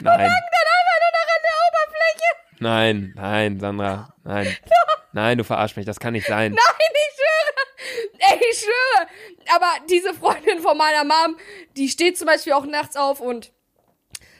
Nein, 0.00 0.18
Dann 0.18 0.20
einfach 0.20 0.98
nur 1.00 1.12
noch 1.12 1.28
an 1.34 1.42
der 1.44 1.56
Oberfläche. 1.68 2.60
nein, 2.60 3.12
nein, 3.16 3.60
Sandra, 3.60 4.14
nein. 4.24 4.56
Nein, 5.12 5.38
du 5.38 5.44
verarsch 5.44 5.76
mich, 5.76 5.86
das 5.86 6.00
kann 6.00 6.12
nicht 6.12 6.26
sein. 6.26 6.52
Nein, 6.52 6.90
ich 6.90 7.14
schwöre. 7.14 8.32
Ey, 8.32 8.40
ich 8.50 8.58
schwöre. 8.58 9.08
Aber 9.54 9.68
diese 9.88 10.12
Freundin 10.14 10.58
von 10.60 10.76
meiner 10.76 11.04
Mom, 11.04 11.36
die 11.76 11.88
steht 11.88 12.18
zum 12.18 12.26
Beispiel 12.26 12.52
auch 12.54 12.66
nachts 12.66 12.96
auf 12.96 13.20
und 13.20 13.52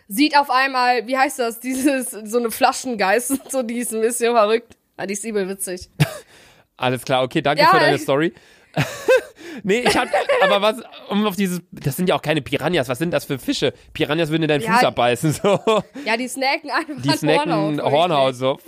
sieht 0.08 0.36
auf 0.36 0.50
einmal, 0.50 1.06
wie 1.06 1.16
heißt 1.16 1.38
das, 1.38 1.60
dieses, 1.60 2.10
so 2.10 2.38
eine 2.38 2.50
Flaschengeist, 2.50 3.50
so 3.52 3.62
die 3.62 3.78
ist 3.78 3.92
ein 3.94 4.00
bisschen 4.00 4.34
verrückt. 4.34 4.76
Ah, 4.96 5.06
die 5.06 5.12
ist 5.14 5.24
übel 5.24 5.48
witzig. 5.48 5.88
Alles 6.76 7.04
klar, 7.04 7.22
okay, 7.22 7.40
danke 7.40 7.62
Ja, 7.62 7.70
für 7.70 7.78
deine 7.78 7.98
Story. 7.98 8.34
nee, 9.62 9.80
ich 9.86 9.96
hatte, 9.96 10.12
aber 10.42 10.60
was, 10.62 10.76
um 11.08 11.26
auf 11.26 11.36
dieses, 11.36 11.60
das 11.72 11.96
sind 11.96 12.08
ja 12.08 12.14
auch 12.16 12.22
keine 12.22 12.42
Piranhas, 12.42 12.88
was 12.88 12.98
sind 12.98 13.10
das 13.12 13.24
für 13.24 13.38
Fische? 13.38 13.72
Piranhas 13.92 14.30
würden 14.30 14.42
in 14.42 14.48
deinen 14.48 14.62
Ja, 14.62 14.74
Fuß 14.74 14.84
abbeißen, 14.84 15.32
so. 15.32 15.60
Ja, 16.04 16.16
die 16.16 16.28
snacken 16.28 16.70
einfach 16.70 16.94
Die 17.02 17.10
snacken 17.10 17.52
Hornhaut. 17.54 17.92
Hornhaut, 17.92 18.34
so. 18.36 18.58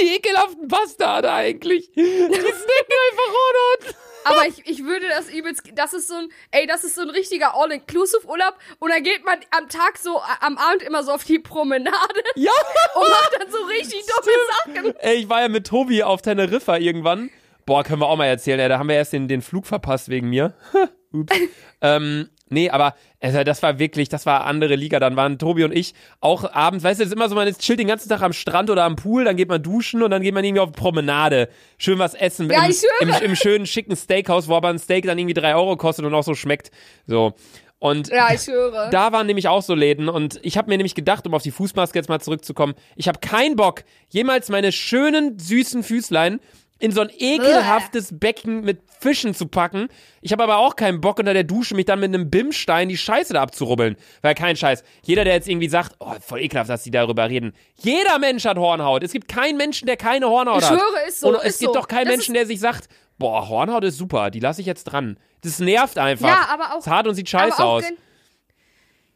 Die 0.00 0.14
ekelhaften 0.16 0.68
Bastarde 0.68 1.32
eigentlich. 1.32 1.90
Die 1.94 2.00
snacken 2.02 2.96
einfach 3.10 3.26
Hornhaut. 3.26 3.94
Aber 4.24 4.46
ich, 4.46 4.66
ich 4.66 4.84
würde 4.84 5.08
das 5.08 5.30
übelst, 5.30 5.62
das 5.74 5.94
ist 5.94 6.08
so 6.08 6.14
ein, 6.14 6.28
ey, 6.50 6.66
das 6.66 6.84
ist 6.84 6.96
so 6.96 7.00
ein 7.02 7.08
richtiger 7.08 7.54
All-Inclusive-Urlaub 7.54 8.54
und 8.78 8.90
dann 8.90 9.02
geht 9.02 9.24
man 9.24 9.38
am 9.56 9.68
Tag 9.70 9.96
so, 9.96 10.20
am 10.40 10.58
Abend 10.58 10.82
immer 10.82 11.02
so 11.02 11.12
auf 11.12 11.24
die 11.24 11.38
Promenade 11.38 11.94
Ja. 12.34 12.50
und 12.94 13.08
macht 13.08 13.30
dann 13.40 13.50
so 13.50 13.58
richtig 13.64 14.04
dumme 14.06 14.82
Sachen. 14.84 14.96
Ey, 14.98 15.16
ich 15.16 15.28
war 15.30 15.40
ja 15.40 15.48
mit 15.48 15.66
Tobi 15.66 16.02
auf 16.02 16.20
Teneriffa 16.20 16.76
irgendwann. 16.76 17.30
Boah, 17.68 17.84
können 17.84 18.00
wir 18.00 18.08
auch 18.08 18.16
mal 18.16 18.24
erzählen, 18.24 18.58
ey, 18.60 18.68
da 18.70 18.78
haben 18.78 18.88
wir 18.88 18.96
erst 18.96 19.12
den, 19.12 19.28
den 19.28 19.42
Flug 19.42 19.66
verpasst 19.66 20.08
wegen 20.08 20.30
mir. 20.30 20.54
Ups. 21.12 21.36
ähm, 21.82 22.30
Nee, 22.50 22.70
aber 22.70 22.94
also 23.20 23.44
das 23.44 23.62
war 23.62 23.78
wirklich, 23.78 24.08
das 24.08 24.24
war 24.24 24.46
andere 24.46 24.74
Liga. 24.74 24.98
Dann 25.00 25.16
waren 25.16 25.38
Tobi 25.38 25.64
und 25.64 25.76
ich 25.76 25.92
auch 26.22 26.50
abends, 26.50 26.82
weißt 26.82 26.98
du, 26.98 27.04
das 27.04 27.10
ist 27.10 27.14
immer 27.14 27.28
so, 27.28 27.34
man 27.34 27.52
chillt 27.52 27.78
den 27.78 27.88
ganzen 27.88 28.08
Tag 28.08 28.22
am 28.22 28.32
Strand 28.32 28.70
oder 28.70 28.84
am 28.84 28.96
Pool, 28.96 29.24
dann 29.24 29.36
geht 29.36 29.50
man 29.50 29.62
duschen 29.62 30.02
und 30.02 30.10
dann 30.10 30.22
geht 30.22 30.32
man 30.32 30.44
irgendwie 30.44 30.60
auf 30.60 30.72
Promenade. 30.72 31.50
Schön 31.76 31.98
was 31.98 32.14
essen. 32.14 32.50
Ja, 32.50 32.64
im, 32.64 32.70
ich 32.70 32.78
schwöre. 32.78 33.18
im, 33.20 33.30
Im 33.30 33.36
schönen, 33.36 33.66
schicken 33.66 33.94
Steakhouse, 33.94 34.48
wo 34.48 34.56
aber 34.56 34.68
ein 34.68 34.78
Steak 34.78 35.04
dann 35.04 35.18
irgendwie 35.18 35.34
drei 35.34 35.54
Euro 35.54 35.76
kostet 35.76 36.06
und 36.06 36.14
auch 36.14 36.24
so 36.24 36.34
schmeckt. 36.34 36.70
So. 37.06 37.34
Und 37.80 38.08
Ja, 38.08 38.32
ich 38.32 38.46
höre. 38.46 38.88
da 38.90 39.12
waren 39.12 39.26
nämlich 39.26 39.46
auch 39.46 39.62
so 39.62 39.74
Läden 39.74 40.08
und 40.08 40.40
ich 40.42 40.56
habe 40.56 40.68
mir 40.70 40.78
nämlich 40.78 40.94
gedacht, 40.94 41.26
um 41.26 41.34
auf 41.34 41.42
die 41.42 41.52
Fußmaske 41.52 41.98
jetzt 41.98 42.08
mal 42.08 42.20
zurückzukommen, 42.20 42.74
ich 42.96 43.06
habe 43.08 43.20
keinen 43.20 43.56
Bock, 43.56 43.84
jemals 44.08 44.48
meine 44.48 44.72
schönen, 44.72 45.38
süßen 45.38 45.84
Füßlein 45.84 46.40
in 46.80 46.92
so 46.92 47.00
ein 47.00 47.10
ekelhaftes 47.16 48.18
Becken 48.18 48.60
mit 48.62 48.80
Fischen 49.00 49.34
zu 49.34 49.46
packen. 49.48 49.88
Ich 50.20 50.32
habe 50.32 50.42
aber 50.44 50.58
auch 50.58 50.76
keinen 50.76 51.00
Bock, 51.00 51.18
unter 51.18 51.32
der 51.34 51.44
Dusche 51.44 51.74
mich 51.74 51.84
dann 51.86 52.00
mit 52.00 52.12
einem 52.14 52.30
Bimstein 52.30 52.88
die 52.88 52.96
Scheiße 52.96 53.32
da 53.32 53.42
abzurubbeln. 53.42 53.96
Weil 54.22 54.34
kein 54.34 54.56
Scheiß. 54.56 54.82
Jeder, 55.02 55.24
der 55.24 55.34
jetzt 55.34 55.48
irgendwie 55.48 55.68
sagt, 55.68 55.94
oh, 56.00 56.12
voll 56.20 56.40
ekelhaft, 56.40 56.70
dass 56.70 56.82
die 56.84 56.90
darüber 56.90 57.28
reden. 57.28 57.52
Jeder 57.76 58.18
Mensch 58.18 58.44
hat 58.44 58.58
Hornhaut. 58.58 59.02
Es 59.02 59.12
gibt 59.12 59.28
keinen 59.28 59.56
Menschen, 59.56 59.86
der 59.86 59.96
keine 59.96 60.28
Hornhaut 60.28 60.62
Ich 60.62 60.70
hat. 60.70 60.78
schwöre, 60.78 61.06
ist 61.08 61.20
so, 61.20 61.28
Und 61.28 61.34
es 61.36 61.44
ist 61.54 61.58
gibt 61.60 61.74
so. 61.74 61.80
doch 61.80 61.88
keinen 61.88 62.06
Das 62.06 62.16
Menschen, 62.16 62.34
der 62.34 62.46
sich 62.46 62.60
sagt, 62.60 62.88
boah, 63.18 63.48
Hornhaut 63.48 63.84
ist 63.84 63.98
super, 63.98 64.30
die 64.30 64.40
lasse 64.40 64.60
ich 64.60 64.66
jetzt 64.66 64.84
dran. 64.84 65.18
Das 65.42 65.58
nervt 65.60 65.98
einfach. 65.98 66.28
Ja, 66.28 66.48
aber 66.52 66.74
auch- 66.74 66.78
Ist 66.80 66.86
hart 66.88 67.06
und 67.06 67.14
sieht 67.14 67.28
scheiße 67.28 67.62
aus. 67.64 67.84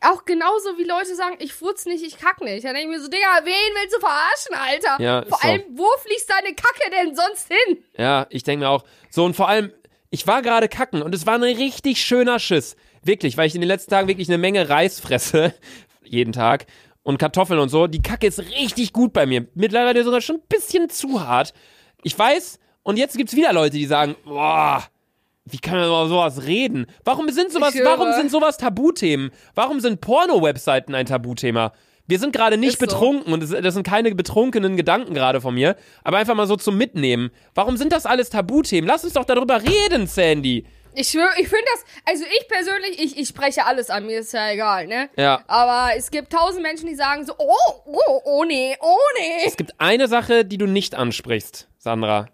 Auch 0.03 0.25
genauso 0.25 0.79
wie 0.79 0.85
Leute 0.85 1.15
sagen, 1.15 1.37
ich 1.39 1.53
furz 1.53 1.87
nicht, 1.87 2.05
ich 2.05 2.19
kack 2.19 2.41
nicht. 2.41 2.65
Dann 2.65 2.75
denke 2.75 2.93
ich 2.93 2.99
mir 2.99 3.03
so, 3.03 3.09
Digga, 3.09 3.41
wen 3.45 3.75
willst 3.75 3.95
du 3.97 4.01
verarschen, 4.01 4.55
Alter? 4.55 5.03
Ja, 5.03 5.23
Vor 5.29 5.39
so. 5.41 5.49
allem, 5.49 5.63
wo 5.75 5.87
fließt 6.05 6.29
deine 6.29 6.55
Kacke 6.55 6.91
denn 6.91 7.15
sonst 7.15 7.49
hin? 7.49 7.85
Ja, 7.97 8.27
ich 8.31 8.43
denke 8.43 8.65
mir 8.65 8.71
auch. 8.71 8.85
So, 9.11 9.25
und 9.25 9.35
vor 9.37 9.49
allem, 9.49 9.73
ich 10.11 10.27
war 10.27 10.43
gerade 10.43 10.69
kacken 10.69 11.03
und 11.03 11.15
es 11.15 11.27
war 11.27 11.35
ein 11.35 11.43
richtig 11.43 12.03
schöner 12.03 12.39
Schiss. 12.39 12.77
Wirklich, 13.03 13.37
weil 13.37 13.47
ich 13.47 13.55
in 13.55 13.61
den 13.61 13.69
letzten 13.69 13.91
Tagen 13.91 14.09
wirklich 14.09 14.29
eine 14.29 14.39
Menge 14.39 14.69
Reis 14.69 15.01
fresse. 15.01 15.55
jeden 16.05 16.33
Tag. 16.33 16.67
Und 17.03 17.19
Kartoffeln 17.19 17.59
und 17.59 17.69
so. 17.69 17.87
Die 17.87 18.03
Kacke 18.03 18.27
ist 18.27 18.39
richtig 18.41 18.93
gut 18.93 19.13
bei 19.13 19.27
mir. 19.27 19.47
Mittlerweile 19.55 20.05
sogar 20.05 20.21
schon 20.21 20.37
ein 20.37 20.47
bisschen 20.49 20.89
zu 20.89 21.27
hart. 21.27 21.53
Ich 22.03 22.17
weiß, 22.19 22.59
und 22.83 22.97
jetzt 22.97 23.17
gibt's 23.17 23.35
wieder 23.35 23.53
Leute, 23.53 23.77
die 23.77 23.87
sagen, 23.87 24.17
boah, 24.25 24.85
wie 25.45 25.59
kann 25.59 25.79
man 25.79 25.89
über 25.89 26.07
sowas 26.09 26.45
reden? 26.47 26.87
Warum 27.05 27.29
sind 27.31 27.51
sowas, 27.53 27.75
warum 27.83 28.13
sind 28.13 28.31
sowas 28.31 28.57
Tabuthemen? 28.59 29.31
Warum 29.55 29.81
sind 29.81 30.01
Porno-Webseiten 30.01 30.95
ein 30.95 31.07
Tabuthema? 31.07 31.73
Wir 32.07 32.19
sind 32.19 32.33
gerade 32.33 32.57
nicht 32.57 32.75
Ist 32.75 32.81
so. 32.81 32.87
betrunken 32.87 33.33
und 33.33 33.43
das, 33.43 33.51
das 33.51 33.75
sind 33.75 33.87
keine 33.87 34.15
betrunkenen 34.15 34.77
Gedanken 34.77 35.15
gerade 35.15 35.41
von 35.41 35.55
mir, 35.55 35.77
aber 36.05 36.19
einfach 36.19 36.35
mal 36.35 36.47
so 36.47 36.57
zum 36.57 36.77
Mitnehmen. 36.77 37.31
Warum 37.55 37.77
sind 37.77 37.93
das 37.93 38.07
alles 38.07 38.31
Tabuthemen? 38.31 38.87
Lass 38.89 39.05
uns 39.05 39.13
doch 39.15 39.25
darüber 39.25 39.63
reden, 39.63 40.07
Sandy. 40.07 40.67
Ich 40.95 41.09
schwöre, 41.09 41.31
ich 41.39 41.49
finde 41.49 41.65
das, 41.73 41.85
also 42.05 42.25
ich 42.39 42.49
persönlich, 42.49 43.03
ich, 43.03 43.19
ich 43.19 43.29
spreche 43.29 43.65
alles 43.65 43.89
an, 43.89 44.05
mir 44.05 44.19
ist 44.19 44.33
ja 44.33 44.51
egal, 44.51 44.87
ne? 44.87 45.09
Ja. 45.17 45.43
Aber 45.47 45.97
es 45.97 46.11
gibt 46.11 46.33
tausend 46.33 46.63
Menschen, 46.63 46.87
die 46.87 46.95
sagen 46.95 47.25
so, 47.25 47.33
oh, 47.39 47.55
oh, 47.87 48.21
oh 48.25 48.45
nee, 48.45 48.77
oh 48.81 48.97
nee. 49.19 49.47
Es 49.47 49.57
gibt 49.57 49.81
eine 49.81 50.07
Sache, 50.07 50.45
die 50.45 50.59
du 50.59 50.67
nicht 50.67 50.95
ansprichst, 50.95 51.69
Sandra. 51.79 52.27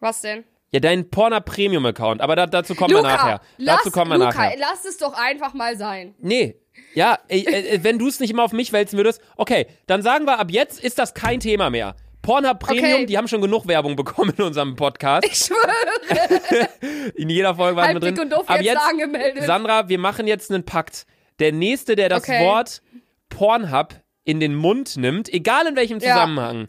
Was 0.00 0.20
denn? 0.20 0.44
Ja, 0.70 0.80
dein 0.80 1.08
Porner 1.10 1.40
Premium 1.40 1.86
Account, 1.86 2.20
aber 2.20 2.36
da, 2.36 2.46
dazu 2.46 2.74
kommen 2.74 2.90
wir 2.90 2.98
Luca, 2.98 3.16
nachher. 3.16 3.40
lass, 3.56 3.76
dazu 3.78 3.90
kommen 3.90 4.10
wir 4.10 4.18
Luca, 4.18 4.30
nachher. 4.30 4.56
lass 4.58 4.84
es 4.84 4.98
doch 4.98 5.14
einfach 5.14 5.54
mal 5.54 5.76
sein. 5.78 6.14
Nee. 6.18 6.56
Ja, 6.94 7.18
äh, 7.28 7.40
äh, 7.40 7.80
wenn 7.82 7.98
du 7.98 8.06
es 8.08 8.20
nicht 8.20 8.30
immer 8.30 8.42
auf 8.44 8.52
mich 8.52 8.72
wälzen 8.72 8.96
würdest, 8.98 9.20
okay, 9.36 9.66
dann 9.86 10.02
sagen 10.02 10.26
wir 10.26 10.38
ab 10.38 10.50
jetzt 10.50 10.82
ist 10.82 10.98
das 10.98 11.14
kein 11.14 11.40
Thema 11.40 11.70
mehr. 11.70 11.96
Pornhub 12.20 12.58
Premium, 12.58 12.92
Okay. 12.94 13.06
die 13.06 13.16
haben 13.16 13.28
schon 13.28 13.40
genug 13.40 13.66
Werbung 13.66 13.96
bekommen 13.96 14.34
in 14.36 14.44
unserem 14.44 14.76
Podcast. 14.76 15.24
Ich 15.26 15.36
schwöre. 15.38 16.68
In 17.14 17.30
jeder 17.30 17.54
Folge 17.54 17.76
war 17.76 17.88
es 17.88 17.94
mit 17.94 18.02
Halb 18.04 18.14
drin. 18.16 18.24
und 18.24 18.30
doof 18.32 18.48
Ab 18.48 18.60
jetzt 18.60 18.76
angemeldet. 18.78 19.44
Sandra, 19.44 19.88
wir 19.88 19.98
machen 19.98 20.26
jetzt 20.26 20.50
einen 20.50 20.64
Pakt. 20.64 21.06
Der 21.38 21.52
nächste, 21.52 21.96
der 21.96 22.08
das 22.10 22.24
Okay. 22.24 22.44
Wort 22.44 22.82
Pornhub 23.30 23.94
in 24.24 24.40
den 24.40 24.54
Mund 24.54 24.96
nimmt, 24.98 25.32
egal 25.32 25.66
in 25.66 25.76
welchem 25.76 26.00
Ja. 26.00 26.12
Zusammenhang, 26.14 26.68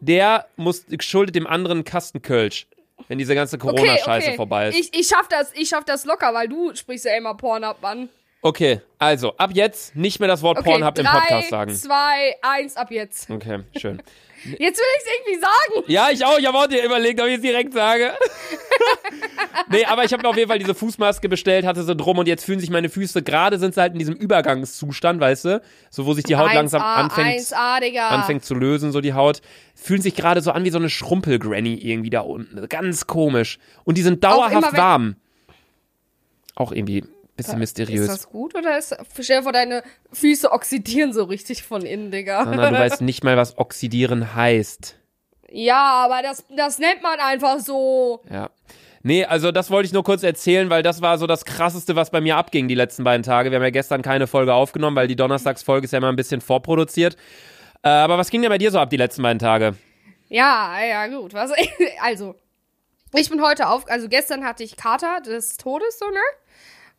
der 0.00 0.46
muss 0.56 0.86
schuldet 1.00 1.34
dem 1.34 1.46
anderen 1.46 1.84
Kasten 1.84 2.22
Kölsch, 2.22 2.66
wenn 3.08 3.18
diese 3.18 3.34
ganze 3.34 3.56
Okay, 3.56 3.66
Corona-Scheiße 3.66 4.28
okay. 4.28 4.36
vorbei 4.36 4.68
ist. 4.68 4.78
Ich, 4.78 4.98
ich 4.98 5.06
schaff 5.06 5.28
das, 5.28 5.52
ich 5.54 5.68
schaff 5.68 5.84
das 5.84 6.04
locker, 6.04 6.32
weil 6.34 6.48
du 6.48 6.74
sprichst 6.74 7.04
ja 7.04 7.16
immer 7.16 7.34
Pornhub 7.34 7.82
an. 7.84 8.08
Okay, 8.44 8.80
also 8.98 9.36
ab 9.36 9.50
jetzt 9.54 9.96
nicht 9.96 10.20
mehr 10.20 10.28
das 10.28 10.42
Wort 10.42 10.58
Okay, 10.58 10.70
Pornhub 10.70 10.98
im 10.98 11.06
Podcast 11.06 11.48
sagen. 11.50 11.74
zwei, 11.74 12.36
eins, 12.42 12.76
ab 12.76 12.90
jetzt. 12.92 13.28
Okay, 13.28 13.60
schön. 13.76 14.00
Jetzt 14.44 14.78
will 14.78 14.84
ich's 14.98 15.06
irgendwie 15.16 15.40
sagen. 15.40 15.84
Ja, 15.90 16.10
ich 16.10 16.22
auch. 16.22 16.38
Ich 16.38 16.46
habe 16.46 16.58
auch 16.58 16.66
dir 16.66 16.84
überlegt, 16.84 17.18
ob 17.18 17.26
ich 17.28 17.36
es 17.36 17.40
direkt 17.40 17.72
sage. 17.72 18.12
nee, 19.70 19.86
aber 19.86 20.04
ich 20.04 20.12
habe 20.12 20.22
mir 20.22 20.28
auf 20.28 20.36
jeden 20.36 20.50
Fall 20.50 20.58
diese 20.58 20.74
Fußmaske 20.74 21.30
bestellt, 21.30 21.64
hatte 21.64 21.82
sie 21.82 21.96
drum 21.96 22.18
und 22.18 22.28
jetzt 22.28 22.44
fühlen 22.44 22.60
sich 22.60 22.68
meine 22.68 22.90
Füße, 22.90 23.22
gerade 23.22 23.58
sind 23.58 23.72
sie 23.74 23.80
halt 23.80 23.94
in 23.94 24.00
diesem 24.00 24.14
Übergangszustand, 24.14 25.18
weißt 25.18 25.46
du? 25.46 25.62
So, 25.88 26.04
wo 26.04 26.12
sich 26.12 26.24
die 26.24 26.36
Haut 26.36 26.50
1A, 26.50 26.54
langsam 26.56 26.82
anfängt, 26.82 27.40
1A, 27.40 27.80
Digga. 27.80 28.08
anfängt 28.08 28.44
zu 28.44 28.54
lösen, 28.54 28.92
so 28.92 29.00
die 29.00 29.14
Haut. 29.14 29.40
Fühlen 29.74 30.02
sich 30.02 30.14
gerade 30.14 30.42
so 30.42 30.50
an 30.50 30.62
wie 30.64 30.70
so 30.70 30.78
eine 30.78 30.90
Schrumpelgranny 30.90 31.76
irgendwie 31.76 32.10
da 32.10 32.20
unten. 32.20 32.68
Ganz 32.68 33.06
komisch. 33.06 33.58
Und 33.84 33.96
die 33.96 34.02
sind 34.02 34.22
dauerhaft 34.24 34.52
immer, 34.52 34.76
warm. 34.76 35.16
Auch 36.54 36.70
irgendwie 36.70 37.02
bisschen 37.36 37.54
Ist 37.54 37.78
mysteriös. 37.78 38.06
das 38.06 38.28
gut 38.28 38.54
oder 38.54 38.78
ist, 38.78 38.96
stell 39.20 39.38
dir 39.38 39.42
vor, 39.42 39.52
deine 39.52 39.82
Füße 40.12 40.50
oxidieren 40.50 41.12
so 41.12 41.24
richtig 41.24 41.62
von 41.62 41.82
innen, 41.82 42.10
Digga. 42.10 42.44
Sandra, 42.44 42.70
du 42.70 42.78
weißt 42.78 43.00
nicht 43.00 43.24
mal, 43.24 43.36
was 43.36 43.58
oxidieren 43.58 44.34
heißt. 44.34 44.96
Ja, 45.50 46.04
aber 46.04 46.22
das, 46.22 46.44
das 46.56 46.78
nennt 46.78 47.02
man 47.02 47.18
einfach 47.20 47.60
so. 47.60 48.22
Ja. 48.30 48.50
Nee, 49.02 49.24
also 49.24 49.52
das 49.52 49.70
wollte 49.70 49.86
ich 49.86 49.92
nur 49.92 50.02
kurz 50.02 50.22
erzählen, 50.22 50.70
weil 50.70 50.82
das 50.82 51.02
war 51.02 51.18
so 51.18 51.26
das 51.26 51.44
krasseste, 51.44 51.94
was 51.94 52.10
bei 52.10 52.22
mir 52.22 52.36
abging 52.36 52.68
die 52.68 52.74
letzten 52.74 53.04
beiden 53.04 53.22
Tage. 53.22 53.50
Wir 53.50 53.56
haben 53.56 53.62
ja 53.62 53.70
gestern 53.70 54.00
keine 54.00 54.26
Folge 54.26 54.54
aufgenommen, 54.54 54.96
weil 54.96 55.08
die 55.08 55.16
Donnerstagsfolge 55.16 55.84
ist 55.84 55.90
ja 55.90 55.98
immer 55.98 56.08
ein 56.08 56.16
bisschen 56.16 56.40
vorproduziert. 56.40 57.16
Äh, 57.82 57.90
aber 57.90 58.16
was 58.16 58.30
ging 58.30 58.40
denn 58.40 58.48
bei 58.48 58.56
dir 58.56 58.70
so 58.70 58.78
ab 58.78 58.88
die 58.88 58.96
letzten 58.96 59.22
beiden 59.22 59.38
Tage? 59.38 59.76
Ja, 60.28 60.82
ja, 60.82 61.06
gut. 61.08 61.34
Was, 61.34 61.52
also, 62.02 62.34
ich 63.12 63.28
bin 63.28 63.42
heute 63.42 63.68
auf, 63.68 63.88
also 63.90 64.08
gestern 64.08 64.42
hatte 64.44 64.64
ich 64.64 64.76
Kater 64.76 65.20
des 65.20 65.58
Todes, 65.58 65.98
so, 65.98 66.06
ne? 66.08 66.18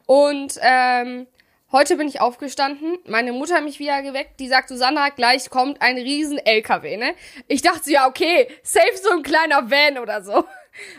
Und, 0.06 0.60
ähm, 0.62 1.28
heute 1.72 1.98
bin 1.98 2.08
ich 2.08 2.22
aufgestanden. 2.22 2.98
Meine 3.06 3.34
Mutter 3.34 3.56
hat 3.56 3.64
mich 3.64 3.80
wieder 3.80 4.02
geweckt. 4.02 4.40
Die 4.40 4.48
sagt, 4.48 4.70
Susanna, 4.70 5.10
gleich 5.10 5.50
kommt 5.50 5.82
ein 5.82 5.98
riesen 5.98 6.38
LKW, 6.38 6.98
ne? 6.98 7.14
Ich 7.48 7.62
dachte, 7.62 7.92
ja, 7.92 8.08
okay, 8.08 8.48
safe 8.64 8.98
so 9.02 9.12
ein 9.12 9.24
kleiner 9.24 9.70
Van 9.70 9.98
oder 9.98 10.24
so. 10.24 10.46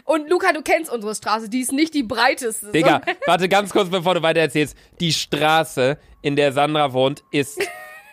Und 0.05 0.31
Luca, 0.31 0.53
du 0.53 0.63
kennst 0.63 0.91
unsere 0.91 1.15
Straße, 1.15 1.49
die 1.49 1.61
ist 1.61 1.73
nicht 1.73 1.95
die 1.95 2.03
breiteste. 2.03 2.73
Digga, 2.73 3.03
So, 3.07 3.13
warte 3.27 3.49
ganz 3.49 3.71
kurz, 3.73 3.91
bevor 3.91 4.15
du 4.15 4.23
weiter 4.23 4.41
erzählst. 4.41 4.77
Die 5.01 5.13
Straße, 5.13 5.99
in 6.23 6.35
der 6.37 6.53
Sandra 6.53 6.93
wohnt, 6.93 7.23
ist 7.31 7.59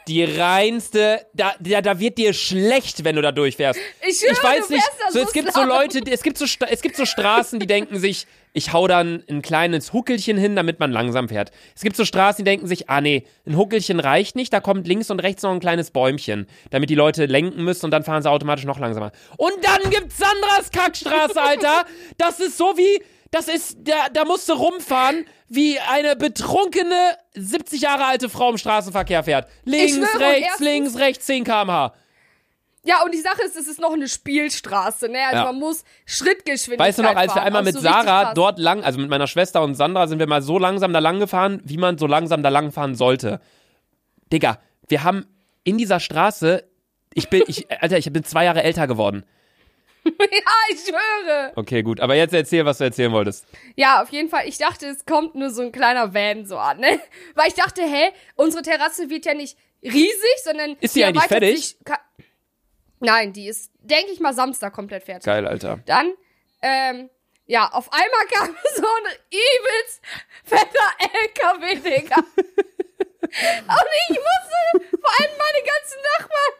die 0.07 0.25
reinste. 0.25 1.25
Da, 1.33 1.55
da, 1.59 1.81
da 1.81 1.99
wird 1.99 2.17
dir 2.17 2.33
schlecht, 2.33 3.03
wenn 3.05 3.15
du 3.15 3.21
da 3.21 3.31
durchfährst. 3.31 3.79
Ich 4.07 4.19
schwöre, 4.19 4.33
ich 4.33 4.43
weiß 4.43 4.69
nicht. 4.69 4.83
So, 5.09 5.19
es 5.19 5.31
gibt 5.31 5.53
so. 5.53 5.63
Leute, 5.63 6.01
es 6.11 6.21
gibt 6.21 6.37
so, 6.37 6.45
es 6.45 6.81
gibt 6.81 6.97
so 6.97 7.05
Straßen, 7.05 7.59
die 7.59 7.67
denken 7.67 7.97
sich, 7.97 8.27
ich 8.53 8.71
hau 8.71 8.87
dann 8.87 9.23
ein 9.29 9.41
kleines 9.41 9.93
Huckelchen 9.93 10.37
hin, 10.37 10.55
damit 10.55 10.79
man 10.79 10.91
langsam 10.91 11.27
fährt. 11.27 11.51
Es 11.75 11.81
gibt 11.81 11.95
so 11.95 12.05
Straßen, 12.05 12.45
die 12.45 12.49
denken 12.49 12.67
sich, 12.67 12.89
ah 12.89 13.01
nee, 13.01 13.25
ein 13.45 13.57
Huckelchen 13.57 13.99
reicht 13.99 14.35
nicht, 14.35 14.53
da 14.53 14.59
kommt 14.59 14.87
links 14.87 15.09
und 15.09 15.19
rechts 15.19 15.41
noch 15.41 15.51
ein 15.51 15.59
kleines 15.59 15.91
Bäumchen, 15.91 16.47
damit 16.69 16.89
die 16.89 16.95
Leute 16.95 17.25
lenken 17.25 17.63
müssen 17.63 17.85
und 17.85 17.91
dann 17.91 18.03
fahren 18.03 18.21
sie 18.21 18.29
automatisch 18.29 18.65
noch 18.65 18.79
langsamer. 18.79 19.11
Und 19.37 19.53
dann 19.61 19.89
gibt's 19.89 20.17
Sandras 20.17 20.71
Kackstraße, 20.71 21.41
Alter. 21.41 21.85
Das 22.17 22.39
ist 22.39 22.57
so 22.57 22.77
wie, 22.77 23.03
das 23.31 23.47
ist, 23.47 23.77
da, 23.81 24.09
da 24.13 24.25
musst 24.25 24.47
du 24.47 24.53
rumfahren, 24.53 25.25
wie 25.49 25.79
eine 25.79 26.15
betrunkene 26.15 27.17
70 27.33 27.81
Jahre 27.81 28.05
alte 28.05 28.29
Frau 28.29 28.51
im 28.51 28.57
Straßenverkehr 28.59 29.23
fährt. 29.23 29.47
Links, 29.65 29.95
schwöre, 29.95 30.31
rechts, 30.31 30.59
links, 30.59 30.95
rechts, 30.97 31.25
10 31.25 31.43
km/h. 31.43 31.93
Ja, 32.85 33.01
und 33.03 33.13
die 33.13 33.19
Sache 33.21 33.41
ist, 33.43 33.55
es 33.55 33.67
ist 33.67 33.79
noch 33.79 33.93
eine 33.93 34.09
Spielstraße, 34.09 35.07
ne? 35.07 35.19
Also 35.25 35.37
Ja. 35.37 35.45
man 35.45 35.59
muss 35.59 35.83
Schrittgeschwindigkeit 36.05 36.87
Weißt 36.89 36.99
du 36.99 37.03
noch, 37.03 37.15
als 37.15 37.29
wir 37.29 37.35
fahren, 37.35 37.45
einmal 37.47 37.61
auch 37.61 37.65
mit 37.65 37.75
so 37.75 37.79
Sarah 37.79 38.33
dort 38.33 38.59
lang, 38.59 38.83
also 38.83 38.99
mit 38.99 39.09
meiner 39.09 39.27
Schwester 39.27 39.61
und 39.63 39.75
Sandra, 39.75 40.07
sind 40.07 40.19
wir 40.19 40.27
mal 40.27 40.41
so 40.41 40.59
langsam 40.59 40.91
da 40.91 40.99
lang 40.99 41.19
gefahren, 41.19 41.61
wie 41.63 41.77
man 41.77 41.97
so 41.97 42.07
langsam 42.07 42.43
da 42.43 42.49
lang 42.49 42.71
fahren 42.73 42.95
sollte. 42.95 43.39
Digga, 44.33 44.59
wir 44.89 45.03
haben 45.03 45.25
in 45.63 45.77
dieser 45.77 46.01
Straße, 46.01 46.65
ich 47.13 47.29
bin, 47.29 47.43
ich, 47.47 47.71
Alter, 47.81 47.97
ich 47.97 48.11
bin 48.11 48.25
zwei 48.25 48.43
Jahre 48.43 48.63
älter 48.63 48.85
geworden. 48.85 49.25
ja, 50.05 50.13
ich 50.69 50.79
schwöre. 50.81 51.53
Okay, 51.55 51.83
gut, 51.83 52.01
aber 52.01 52.15
jetzt 52.15 52.33
erzähl, 52.33 52.65
was 52.65 52.79
du 52.79 52.83
erzählen 52.83 53.13
wolltest. 53.13 53.45
Ja, 53.77 54.01
auf 54.01 54.09
jeden 54.09 54.27
Fall. 54.27 54.45
Ich 54.49 54.57
dachte, 54.57 54.87
es 54.87 55.05
kommt 55.05 55.35
nur 55.35 55.49
so 55.51 55.61
ein 55.61 55.71
kleiner 55.71 56.13
Van 56.13 56.45
so 56.45 56.57
an, 56.57 56.79
ne? 56.79 56.99
Weil 57.35 57.47
ich 57.47 57.53
dachte, 57.53 57.81
hä, 57.81 58.09
unsere 58.35 58.61
Terrasse 58.63 59.09
wird 59.09 59.25
ja 59.25 59.33
nicht 59.33 59.57
riesig, 59.81 60.35
sondern 60.43 60.75
Ist 60.81 60.97
die 60.97 61.05
eigentlich 61.05 61.23
fertig? 61.23 61.57
sich 61.57 61.77
Nein, 63.03 63.33
die 63.33 63.47
ist, 63.47 63.69
denke 63.81 64.13
ich 64.13 64.21
mal, 64.21 64.33
Samstag 64.33 64.73
komplett 64.73 65.03
fertig. 65.03 65.25
Geil, 65.25 65.45
Alter. 65.45 65.79
Dann, 65.85 66.13
ähm, 66.61 67.09
ja, 67.45 67.69
auf 67.69 67.91
einmal 67.91 68.25
kam 68.31 68.55
so 68.75 68.87
ein 68.87 69.13
übelst 69.29 70.01
fetter 70.45 70.89
LKW, 70.99 71.75
Digga. 71.75 72.15
Und 73.23 73.89
ich 74.07 74.17
wusste, 74.17 74.59
vor 75.01 75.11
allem 75.19 75.37
meine 75.37 75.61
ganzen 75.67 75.99
Nachbarn, 76.17 76.53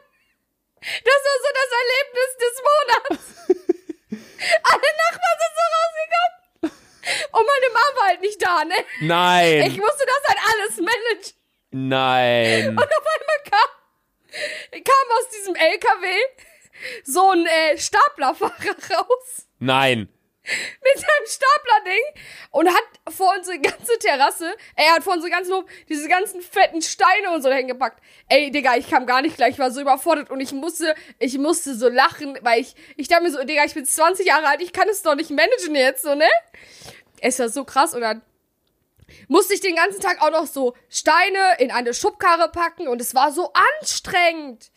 das 1.02 1.20
war 1.24 1.36
so 1.40 1.50
das 1.60 1.70
Erlebnis 1.80 2.30
des 2.44 2.54
Monats. 2.68 3.24
Alle 4.70 4.90
Nachbarn 5.00 5.38
sind 5.40 5.54
so 5.56 5.64
rausgekommen. 5.74 6.34
Und 7.32 7.46
meine 7.46 7.72
Mama 7.72 8.00
war 8.00 8.08
halt 8.08 8.20
nicht 8.20 8.42
da, 8.42 8.64
ne? 8.64 8.74
Nein. 9.00 9.62
Ich 9.70 9.78
musste 9.78 10.04
das 10.06 10.22
halt 10.28 10.38
alles 10.52 10.76
managen. 10.76 11.32
Nein. 11.70 12.68
Und 12.68 12.78
auf 12.78 13.06
einmal 13.06 13.23
kam, 14.70 15.18
aus 15.18 15.28
diesem 15.38 15.54
LKW 15.54 16.06
so 17.04 17.30
ein 17.30 17.46
äh, 17.46 17.78
Staplerfahrer 17.78 18.52
raus 18.96 19.46
Nein. 19.58 20.08
mit 20.42 20.94
seinem 20.94 21.26
Stapler-Ding 21.26 22.22
und 22.50 22.68
hat 22.68 23.14
vor 23.14 23.34
unsere 23.36 23.58
ganze 23.60 23.98
Terrasse, 23.98 24.54
er 24.76 24.94
hat 24.94 25.04
vor 25.04 25.14
unsere 25.14 25.30
ganzen 25.30 25.54
Hof 25.54 25.64
diese 25.88 26.08
ganzen 26.08 26.42
fetten 26.42 26.82
Steine 26.82 27.30
und 27.32 27.42
so 27.42 27.48
dahin 27.48 27.68
gepackt. 27.68 28.02
Ey, 28.28 28.50
Digga, 28.50 28.76
ich 28.76 28.90
kam 28.90 29.06
gar 29.06 29.22
nicht 29.22 29.36
gleich, 29.36 29.54
ich 29.54 29.58
war 29.58 29.70
so 29.70 29.80
überfordert 29.80 30.30
und 30.30 30.40
ich 30.40 30.52
musste, 30.52 30.94
ich 31.18 31.38
musste 31.38 31.74
so 31.74 31.88
lachen, 31.88 32.38
weil 32.42 32.60
ich, 32.60 32.74
ich 32.96 33.08
dachte 33.08 33.22
mir 33.22 33.30
so, 33.30 33.42
Digga, 33.44 33.64
ich 33.64 33.74
bin 33.74 33.86
20 33.86 34.26
Jahre 34.26 34.48
alt, 34.48 34.60
ich 34.60 34.72
kann 34.72 34.88
es 34.88 35.02
doch 35.02 35.14
nicht 35.14 35.30
managen 35.30 35.74
jetzt, 35.74 36.02
so, 36.02 36.14
ne? 36.14 36.28
Es 37.20 37.38
war 37.38 37.48
so 37.48 37.64
krass 37.64 37.94
und 37.94 38.02
dann 38.02 38.22
musste 39.28 39.54
ich 39.54 39.60
den 39.60 39.76
ganzen 39.76 40.00
Tag 40.00 40.20
auch 40.22 40.30
noch 40.30 40.46
so 40.46 40.74
Steine 40.88 41.38
in 41.58 41.70
eine 41.70 41.94
Schubkarre 41.94 42.50
packen 42.50 42.88
und 42.88 43.00
es 43.00 43.14
war 43.14 43.32
so 43.32 43.52
anstrengend. 43.80 44.70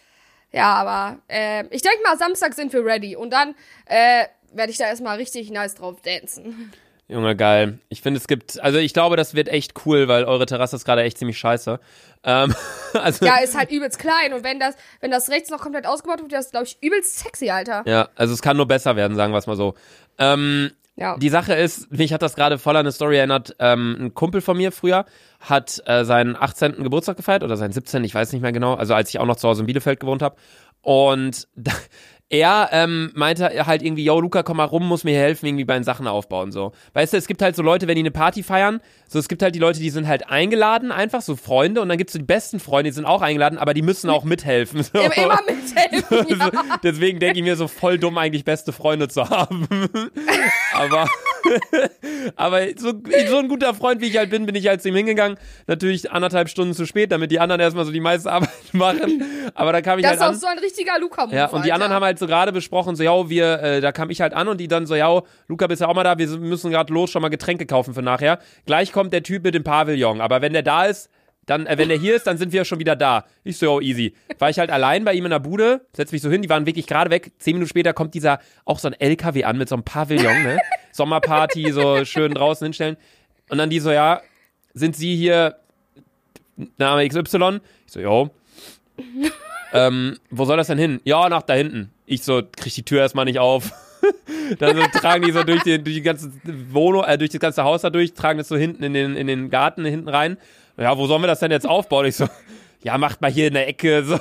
Ja, 0.52 0.76
aber 0.76 1.20
äh, 1.28 1.66
ich 1.72 1.82
denke 1.82 2.02
mal, 2.04 2.18
Samstag 2.18 2.54
sind 2.54 2.72
wir 2.74 2.86
ready 2.86 3.16
und 3.16 3.32
dann 3.32 3.56
äh, 3.86 4.26
werde 4.54 4.72
ich 4.72 4.78
da 4.78 4.86
erstmal 4.86 5.18
richtig 5.18 5.52
nice 5.52 5.76
drauf 5.76 5.98
dancen. 6.02 6.72
Junge, 7.10 7.38
geil. 7.38 7.80
Ich 7.88 8.02
finde, 8.02 8.18
es 8.20 8.28
gibt, 8.28 8.60
also 8.62 8.80
ich 8.80 8.94
glaube, 8.94 9.16
das 9.16 9.34
wird 9.34 9.48
echt 9.48 9.74
cool, 9.86 10.10
weil 10.10 10.26
eure 10.26 10.46
Terrasse 10.46 10.76
ist 10.76 10.84
gerade 10.84 11.04
echt 11.04 11.18
ziemlich 11.18 11.38
scheiße. 11.38 11.80
Ähm, 12.24 12.54
also, 12.94 13.26
Ja, 13.26 13.38
ist 13.38 13.58
halt 13.58 13.72
übelst 13.72 13.98
klein 13.98 14.34
und 14.34 14.44
wenn 14.44 14.60
das, 14.60 14.76
wenn 15.00 15.12
das 15.12 15.30
rechts 15.30 15.50
noch 15.50 15.62
komplett 15.62 15.86
ausgebaut 15.86 16.22
wird, 16.22 16.34
das 16.34 16.48
ist, 16.48 16.52
glaube 16.52 16.66
ich, 16.66 16.78
übelst 16.82 17.20
sexy, 17.20 17.50
Alter. 17.50 17.84
ja, 17.86 18.10
also 18.16 18.34
es 18.34 18.42
kann 18.42 18.58
nur 18.58 18.68
besser 18.68 18.98
werden, 18.98 19.16
sagen 19.16 19.32
wir 19.32 19.38
es 19.38 19.48
mal 19.48 19.56
so. 19.56 19.76
Ähm, 20.18 20.72
Ja. 20.98 21.16
Die 21.18 21.30
Sache 21.30 21.54
ist, 21.54 21.92
mich 21.92 22.12
hat 22.12 22.24
das 22.24 22.36
gerade 22.36 22.58
voll 22.58 22.76
an 22.76 22.82
eine 22.82 22.92
Story 22.92 23.18
erinnert. 23.18 23.56
Ähm, 23.60 23.96
ein 24.00 24.14
Kumpel 24.16 24.42
von 24.42 24.58
mir 24.58 24.72
früher 24.72 25.06
hat 25.40 25.82
äh, 25.86 26.04
seinen 26.04 26.36
18. 26.36 26.84
Geburtstag 26.84 27.18
gefeiert 27.18 27.44
oder 27.44 27.56
seinen 27.56 27.72
17. 27.72 28.04
Ich 28.04 28.16
weiß 28.16 28.34
nicht 28.34 28.42
mehr 28.42 28.52
genau. 28.52 28.74
Also 28.74 28.96
als 28.96 29.10
ich 29.10 29.20
auch 29.20 29.26
noch 29.28 29.36
zu 29.36 29.48
Hause 29.48 29.62
in 29.62 29.68
Bielefeld 29.68 30.00
gewohnt 30.00 30.24
habe. 30.24 30.36
Und 30.82 31.48
da, 31.56 31.72
er 32.30 32.70
ähm, 32.74 33.12
meinte 33.16 33.66
halt 33.66 33.82
irgendwie, 33.82 34.04
yo 34.04 34.20
Luca, 34.20 34.44
komm 34.44 34.58
mal 34.58 34.66
rum, 34.66 34.86
muss 34.86 35.06
mir 35.06 35.18
helfen, 35.18 35.46
irgendwie 35.46 35.64
bei 35.64 35.76
den 35.76 35.84
Sachen 35.84 36.08
aufbauen 36.08 36.52
so. 36.52 36.74
Weißt 36.94 37.14
du, 37.14 37.18
es 37.18 37.28
gibt 37.28 37.42
halt 37.42 37.56
so 37.56 37.64
Leute, 37.64 37.88
wenn 37.88 37.96
die 37.96 38.02
eine 38.02 38.12
Party 38.12 38.44
feiern, 38.44 38.82
so 39.08 39.18
es 39.18 39.30
gibt 39.30 39.42
halt 39.42 39.56
die 39.56 39.60
Leute, 39.60 39.80
die 39.80 39.90
sind 39.90 40.08
halt 40.08 40.30
eingeladen, 40.30 40.92
einfach 40.92 41.22
so 41.22 41.38
Freunde, 41.38 41.82
und 41.82 41.88
dann 41.88 41.98
gibt's 41.98 42.14
so 42.14 42.20
die 42.20 42.26
besten 42.26 42.60
Freunde, 42.60 42.90
die 42.90 42.96
sind 42.96 43.06
auch 43.06 43.22
eingeladen, 43.22 43.58
aber 43.58 43.74
die 43.74 43.82
müssen 43.82 44.10
auch 44.10 44.26
mithelfen. 44.26 44.84
So. 44.84 45.00
Immer, 45.00 45.18
immer 45.18 45.40
mithelfen. 45.46 45.68
Ja. 46.38 46.46
So, 46.46 46.52
Deswegen 46.84 47.20
denke 47.20 47.40
ich 47.40 47.44
mir 47.44 47.56
so 47.56 47.68
voll 47.68 47.98
dumm, 47.98 48.18
eigentlich 48.18 48.44
beste 48.44 48.72
Freunde 48.72 49.08
zu 49.08 49.30
haben. 49.30 49.68
aber 50.74 51.08
aber 52.36 52.62
so, 52.78 52.94
so 53.30 53.38
ein 53.38 53.48
guter 53.48 53.74
Freund, 53.74 54.02
wie 54.02 54.08
ich 54.08 54.18
halt 54.18 54.30
bin, 54.30 54.46
bin 54.46 54.56
ich 54.56 54.68
halt 54.68 54.82
zu 54.82 54.90
ihm 54.90 54.96
hingegangen. 54.96 55.38
Natürlich 55.68 56.12
anderthalb 56.12 56.50
Stunden 56.50 56.74
zu 56.74 56.86
spät, 56.86 57.12
damit 57.12 57.32
die 57.32 57.40
anderen 57.40 57.62
erstmal 57.62 57.86
so 57.86 57.92
die 57.92 58.00
meiste 58.00 58.32
Arbeit 58.32 58.50
machen. 58.74 59.24
Aber 59.54 59.72
da 59.72 59.82
kam 59.82 60.00
ich 60.00 60.04
Das 60.04 60.20
halt 60.20 60.20
ist 60.20 60.26
auch 60.26 60.30
an. 60.30 60.36
so 60.40 60.48
ein 60.48 60.60
richtiger 60.60 61.00
Luca-Move. 61.00 61.36
Ja, 61.36 61.46
und 61.48 61.66
die 61.66 61.74
anderen 61.74 61.94
haben 61.94 62.04
halt 62.04 62.20
so 62.20 62.28
gerade 62.28 62.52
besprochen, 62.52 62.96
so, 62.96 63.04
ja, 63.04 63.30
wir, 63.30 63.62
äh, 63.62 63.82
da 63.82 63.92
kam 63.92 64.10
ich 64.10 64.22
halt 64.22 64.34
an 64.34 64.48
und 64.48 64.60
die 64.60 64.68
dann 64.68 64.86
so, 64.86 64.96
ja, 64.96 65.22
Luca, 65.48 65.68
bist 65.68 65.82
ja 65.82 65.88
auch 65.88 65.96
mal 65.96 66.04
da, 66.04 66.18
wir 66.18 66.28
müssen 66.38 66.72
gerade 66.72 66.94
los, 66.94 67.10
schon 67.12 67.22
mal 67.22 67.30
Getränke 67.30 67.66
kaufen 67.66 67.94
für 67.94 68.02
nachher. 68.02 68.40
Gleich 68.66 68.92
kommt 68.92 69.14
der 69.14 69.24
Typ 69.24 69.44
mit 69.44 69.56
dem 69.56 69.64
Pavillon, 69.64 70.22
aber 70.22 70.42
wenn 70.42 70.54
der 70.54 70.64
da 70.64 70.86
ist, 70.86 71.10
dann, 71.46 71.66
äh, 71.66 71.78
wenn 71.78 71.88
der 71.88 71.98
hier 71.98 72.14
ist, 72.16 72.28
dann 72.28 72.38
sind 72.38 72.52
wir 72.52 72.66
schon 72.66 72.80
wieder 72.80 72.96
da. 72.98 73.24
Ich 73.46 73.58
so, 73.58 73.72
oh, 73.76 73.80
easy. 73.82 74.14
War 74.38 74.50
ich 74.50 74.60
halt 74.60 74.70
allein 74.70 75.06
bei 75.06 75.14
ihm 75.14 75.24
in 75.24 75.32
der 75.32 75.40
Bude, 75.40 75.86
setz 75.94 76.12
mich 76.12 76.22
so 76.22 76.30
hin, 76.30 76.42
die 76.42 76.50
waren 76.50 76.66
wirklich 76.66 76.88
gerade 76.88 77.10
weg. 77.10 77.32
Zehn 77.40 77.54
Minuten 77.54 77.70
später 77.70 77.94
kommt 77.94 78.14
dieser, 78.14 78.40
auch 78.66 78.80
so 78.80 78.90
ein 78.90 78.94
LKW 78.94 79.46
an 79.46 79.58
mit 79.58 79.70
so 79.70 79.76
einem 79.76 79.84
Pavillon, 79.84 80.44
ne? 80.44 80.58
Sommerparty, 80.98 81.72
so 81.72 82.04
schön 82.04 82.34
draußen 82.34 82.66
hinstellen. 82.66 82.98
Und 83.50 83.58
dann 83.58 83.70
die 83.70 83.80
so, 83.80 83.92
ja, 83.92 84.22
sind 84.74 84.96
Sie 84.96 85.16
hier 85.16 85.56
Name 86.78 87.08
XY? 87.08 87.60
Ich 87.86 87.94
so, 87.94 88.00
jo. 88.00 88.30
ähm, 89.74 90.18
wo 90.30 90.46
soll 90.46 90.58
das 90.58 90.68
denn 90.68 90.78
hin? 90.78 91.00
Ja, 91.04 91.30
nach 91.30 91.44
da 91.44 91.54
hinten. 91.54 91.92
Ich 92.06 92.24
so, 92.24 92.42
krieg 92.56 92.74
die 92.74 92.84
Tür 92.84 93.02
erstmal 93.02 93.26
nicht 93.26 93.40
auf. 93.40 93.72
dann 94.60 94.76
so, 94.76 94.84
tragen 95.00 95.26
die 95.26 95.32
so 95.32 95.44
durch 95.44 95.64
die, 95.64 95.82
durch 95.82 95.96
die 95.96 96.02
ganze 96.02 96.32
Wohnung, 96.72 97.04
äh, 97.04 97.18
durch 97.18 97.30
das 97.30 97.40
ganze 97.40 97.64
Haus 97.64 97.82
da 97.82 97.90
durch, 97.90 98.14
tragen 98.14 98.38
das 98.38 98.48
so 98.48 98.58
hinten 98.58 98.84
in 98.84 98.94
den, 98.94 99.16
in 99.16 99.28
den 99.28 99.50
Garten 99.50 99.86
hinten 99.86 100.10
rein. 100.10 100.38
Ja, 100.78 100.98
wo 100.98 101.08
sollen 101.08 101.22
wir 101.22 101.28
das 101.28 101.40
denn 101.40 101.52
jetzt 101.52 101.68
aufbauen? 101.68 102.06
Ich 102.06 102.16
so, 102.16 102.28
ja, 102.84 102.98
macht 102.98 103.22
mal 103.22 103.32
hier 103.32 103.48
in 103.48 103.54
der 103.54 103.68
Ecke. 103.68 104.04
So. 104.04 104.20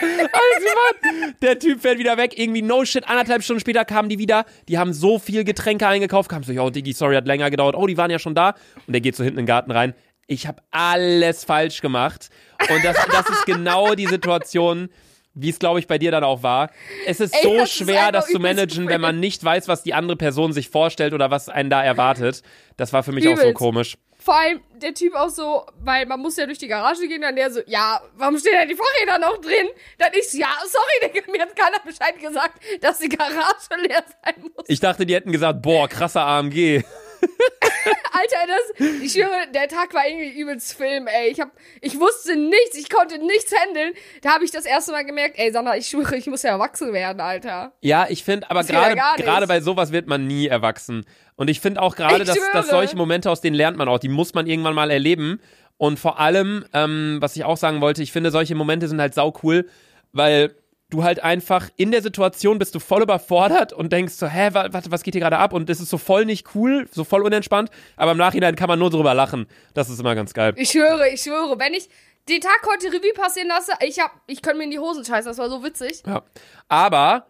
Alles 0.00 0.58
gemacht. 0.58 1.34
Der 1.42 1.58
Typ 1.58 1.80
fährt 1.80 1.98
wieder 1.98 2.16
weg. 2.16 2.38
Irgendwie 2.38 2.62
no 2.62 2.84
shit. 2.84 3.08
Anderthalb 3.08 3.42
Stunden 3.42 3.60
später 3.60 3.84
kamen 3.84 4.08
die 4.08 4.18
wieder. 4.18 4.44
Die 4.68 4.78
haben 4.78 4.92
so 4.92 5.18
viel 5.18 5.44
Getränke 5.44 5.86
eingekauft. 5.86 6.28
Kam 6.30 6.42
so, 6.42 6.52
yo, 6.52 6.70
Diggi, 6.70 6.92
sorry, 6.92 7.16
hat 7.16 7.26
länger 7.26 7.50
gedauert. 7.50 7.74
Oh, 7.76 7.86
die 7.86 7.96
waren 7.96 8.10
ja 8.10 8.18
schon 8.18 8.34
da. 8.34 8.54
Und 8.86 8.92
der 8.92 9.00
geht 9.00 9.16
so 9.16 9.24
hinten 9.24 9.38
in 9.40 9.44
den 9.44 9.48
Garten 9.48 9.70
rein. 9.70 9.94
Ich 10.26 10.46
habe 10.46 10.62
alles 10.70 11.44
falsch 11.44 11.80
gemacht. 11.80 12.28
Und 12.68 12.84
das, 12.84 12.96
das 13.10 13.28
ist 13.30 13.46
genau 13.46 13.94
die 13.94 14.06
Situation, 14.06 14.88
wie 15.34 15.48
es, 15.50 15.58
glaube 15.58 15.78
ich, 15.78 15.86
bei 15.86 15.98
dir 15.98 16.10
dann 16.10 16.24
auch 16.24 16.42
war. 16.42 16.70
Es 17.06 17.20
ist 17.20 17.34
Ey, 17.34 17.40
so 17.42 17.54
das 17.56 17.70
ist 17.70 17.76
schwer, 17.78 18.00
einfach 18.00 18.12
das 18.12 18.26
zu 18.26 18.32
übelst 18.38 18.56
managen, 18.56 18.88
wenn 18.88 19.00
man 19.00 19.20
nicht 19.20 19.42
weiß, 19.42 19.68
was 19.68 19.82
die 19.82 19.94
andere 19.94 20.16
Person 20.16 20.52
sich 20.52 20.68
vorstellt 20.68 21.14
oder 21.14 21.30
was 21.30 21.48
einen 21.48 21.70
da 21.70 21.82
erwartet. 21.82 22.42
Das 22.76 22.92
war 22.92 23.02
für 23.02 23.12
mich 23.12 23.26
auch 23.28 23.36
so 23.36 23.42
Übelst. 23.42 23.54
komisch. 23.54 23.96
Vor 24.28 24.36
allem 24.36 24.60
der 24.74 24.92
Typ 24.92 25.14
auch 25.14 25.30
so, 25.30 25.64
weil 25.80 26.04
man 26.04 26.20
muss 26.20 26.36
ja 26.36 26.44
durch 26.44 26.58
die 26.58 26.68
Garage 26.68 27.08
gehen, 27.08 27.22
dann 27.22 27.34
der 27.34 27.50
so, 27.50 27.60
ja, 27.64 27.98
warum 28.18 28.38
stehen 28.38 28.52
da 28.52 28.66
die 28.66 28.74
Fahrräder 28.76 29.18
noch 29.18 29.40
drin? 29.40 29.68
Dann 29.96 30.10
ich 30.12 30.28
so, 30.28 30.36
ja, 30.36 30.48
sorry, 30.66 31.10
Digga, 31.14 31.32
mir 31.32 31.40
hat 31.40 31.56
keiner 31.56 31.78
Bescheid 31.78 32.20
gesagt, 32.20 32.62
dass 32.82 32.98
die 32.98 33.08
Garage 33.08 33.80
leer 33.80 34.04
sein 34.22 34.34
muss. 34.42 34.66
Ich 34.68 34.80
dachte, 34.80 35.06
die 35.06 35.14
hätten 35.14 35.32
gesagt, 35.32 35.62
boah, 35.62 35.88
krasser 35.88 36.26
AMG. 36.26 36.84
Alter, 38.12 38.46
das, 38.46 38.88
ich 39.02 39.12
schwöre, 39.12 39.50
der 39.54 39.66
Tag 39.66 39.94
war 39.94 40.06
irgendwie 40.06 40.38
übelst 40.38 40.74
Film, 40.74 41.06
ey. 41.06 41.30
Ich 41.30 41.40
hab, 41.40 41.50
ich 41.80 41.98
wusste 41.98 42.36
nichts, 42.36 42.76
ich 42.76 42.90
konnte 42.90 43.18
nichts 43.18 43.52
handeln. 43.58 43.94
Da 44.20 44.34
habe 44.34 44.44
ich 44.44 44.50
das 44.50 44.66
erste 44.66 44.92
Mal 44.92 45.06
gemerkt, 45.06 45.38
ey, 45.38 45.50
Sandra, 45.52 45.76
ich 45.76 45.86
schwöre, 45.86 46.16
ich 46.16 46.26
muss 46.26 46.42
ja 46.42 46.50
erwachsen 46.50 46.92
werden, 46.92 47.20
Alter. 47.20 47.72
Ja, 47.80 48.06
ich 48.10 48.24
finde, 48.24 48.50
aber 48.50 48.62
ja 48.62 49.14
gerade 49.16 49.46
bei 49.46 49.62
sowas 49.62 49.90
wird 49.90 50.06
man 50.06 50.26
nie 50.26 50.48
erwachsen. 50.48 51.06
Und 51.38 51.48
ich 51.48 51.60
finde 51.60 51.80
auch 51.80 51.96
gerade, 51.96 52.24
dass, 52.24 52.36
dass 52.52 52.68
solche 52.68 52.96
Momente, 52.96 53.30
aus 53.30 53.40
denen 53.40 53.56
lernt 53.56 53.78
man 53.78 53.88
auch, 53.88 53.98
die 53.98 54.08
muss 54.08 54.34
man 54.34 54.46
irgendwann 54.46 54.74
mal 54.74 54.90
erleben. 54.90 55.40
Und 55.78 55.98
vor 55.98 56.18
allem, 56.20 56.64
ähm, 56.74 57.16
was 57.20 57.36
ich 57.36 57.44
auch 57.44 57.56
sagen 57.56 57.80
wollte, 57.80 58.02
ich 58.02 58.12
finde, 58.12 58.30
solche 58.30 58.54
Momente 58.54 58.88
sind 58.88 59.00
halt 59.00 59.14
sau 59.14 59.32
cool, 59.42 59.66
weil 60.12 60.54
du 60.90 61.04
halt 61.04 61.22
einfach 61.22 61.68
in 61.76 61.90
der 61.92 62.02
Situation 62.02 62.58
bist 62.58 62.74
du 62.74 62.80
voll 62.80 63.02
überfordert 63.02 63.72
und 63.72 63.92
denkst 63.92 64.14
so, 64.14 64.26
hä, 64.26 64.48
wa- 64.52 64.68
warte, 64.72 64.90
was 64.90 65.02
geht 65.02 65.14
hier 65.14 65.20
gerade 65.20 65.38
ab? 65.38 65.52
Und 65.52 65.68
das 65.68 65.80
ist 65.80 65.90
so 65.90 65.98
voll 65.98 66.24
nicht 66.24 66.54
cool, 66.54 66.88
so 66.90 67.04
voll 67.04 67.22
unentspannt. 67.22 67.70
Aber 67.96 68.10
im 68.12 68.18
Nachhinein 68.18 68.56
kann 68.56 68.68
man 68.68 68.78
nur 68.78 68.90
drüber 68.90 69.14
lachen. 69.14 69.46
Das 69.74 69.88
ist 69.90 70.00
immer 70.00 70.14
ganz 70.14 70.34
geil. 70.34 70.54
Ich 70.56 70.70
schwöre, 70.70 71.08
ich 71.10 71.20
schwöre, 71.22 71.58
wenn 71.58 71.74
ich 71.74 71.88
den 72.28 72.40
Tag 72.40 72.66
heute 72.72 72.88
Revue 72.88 73.12
passieren 73.14 73.48
lasse, 73.48 73.72
ich 73.86 74.00
hab, 74.00 74.10
ich 74.26 74.42
könnte 74.42 74.58
mir 74.58 74.64
in 74.64 74.70
die 74.70 74.78
Hosen 74.80 75.04
scheißen, 75.04 75.30
das 75.30 75.38
war 75.38 75.48
so 75.48 75.62
witzig. 75.62 76.02
Ja. 76.06 76.22
Aber 76.68 77.26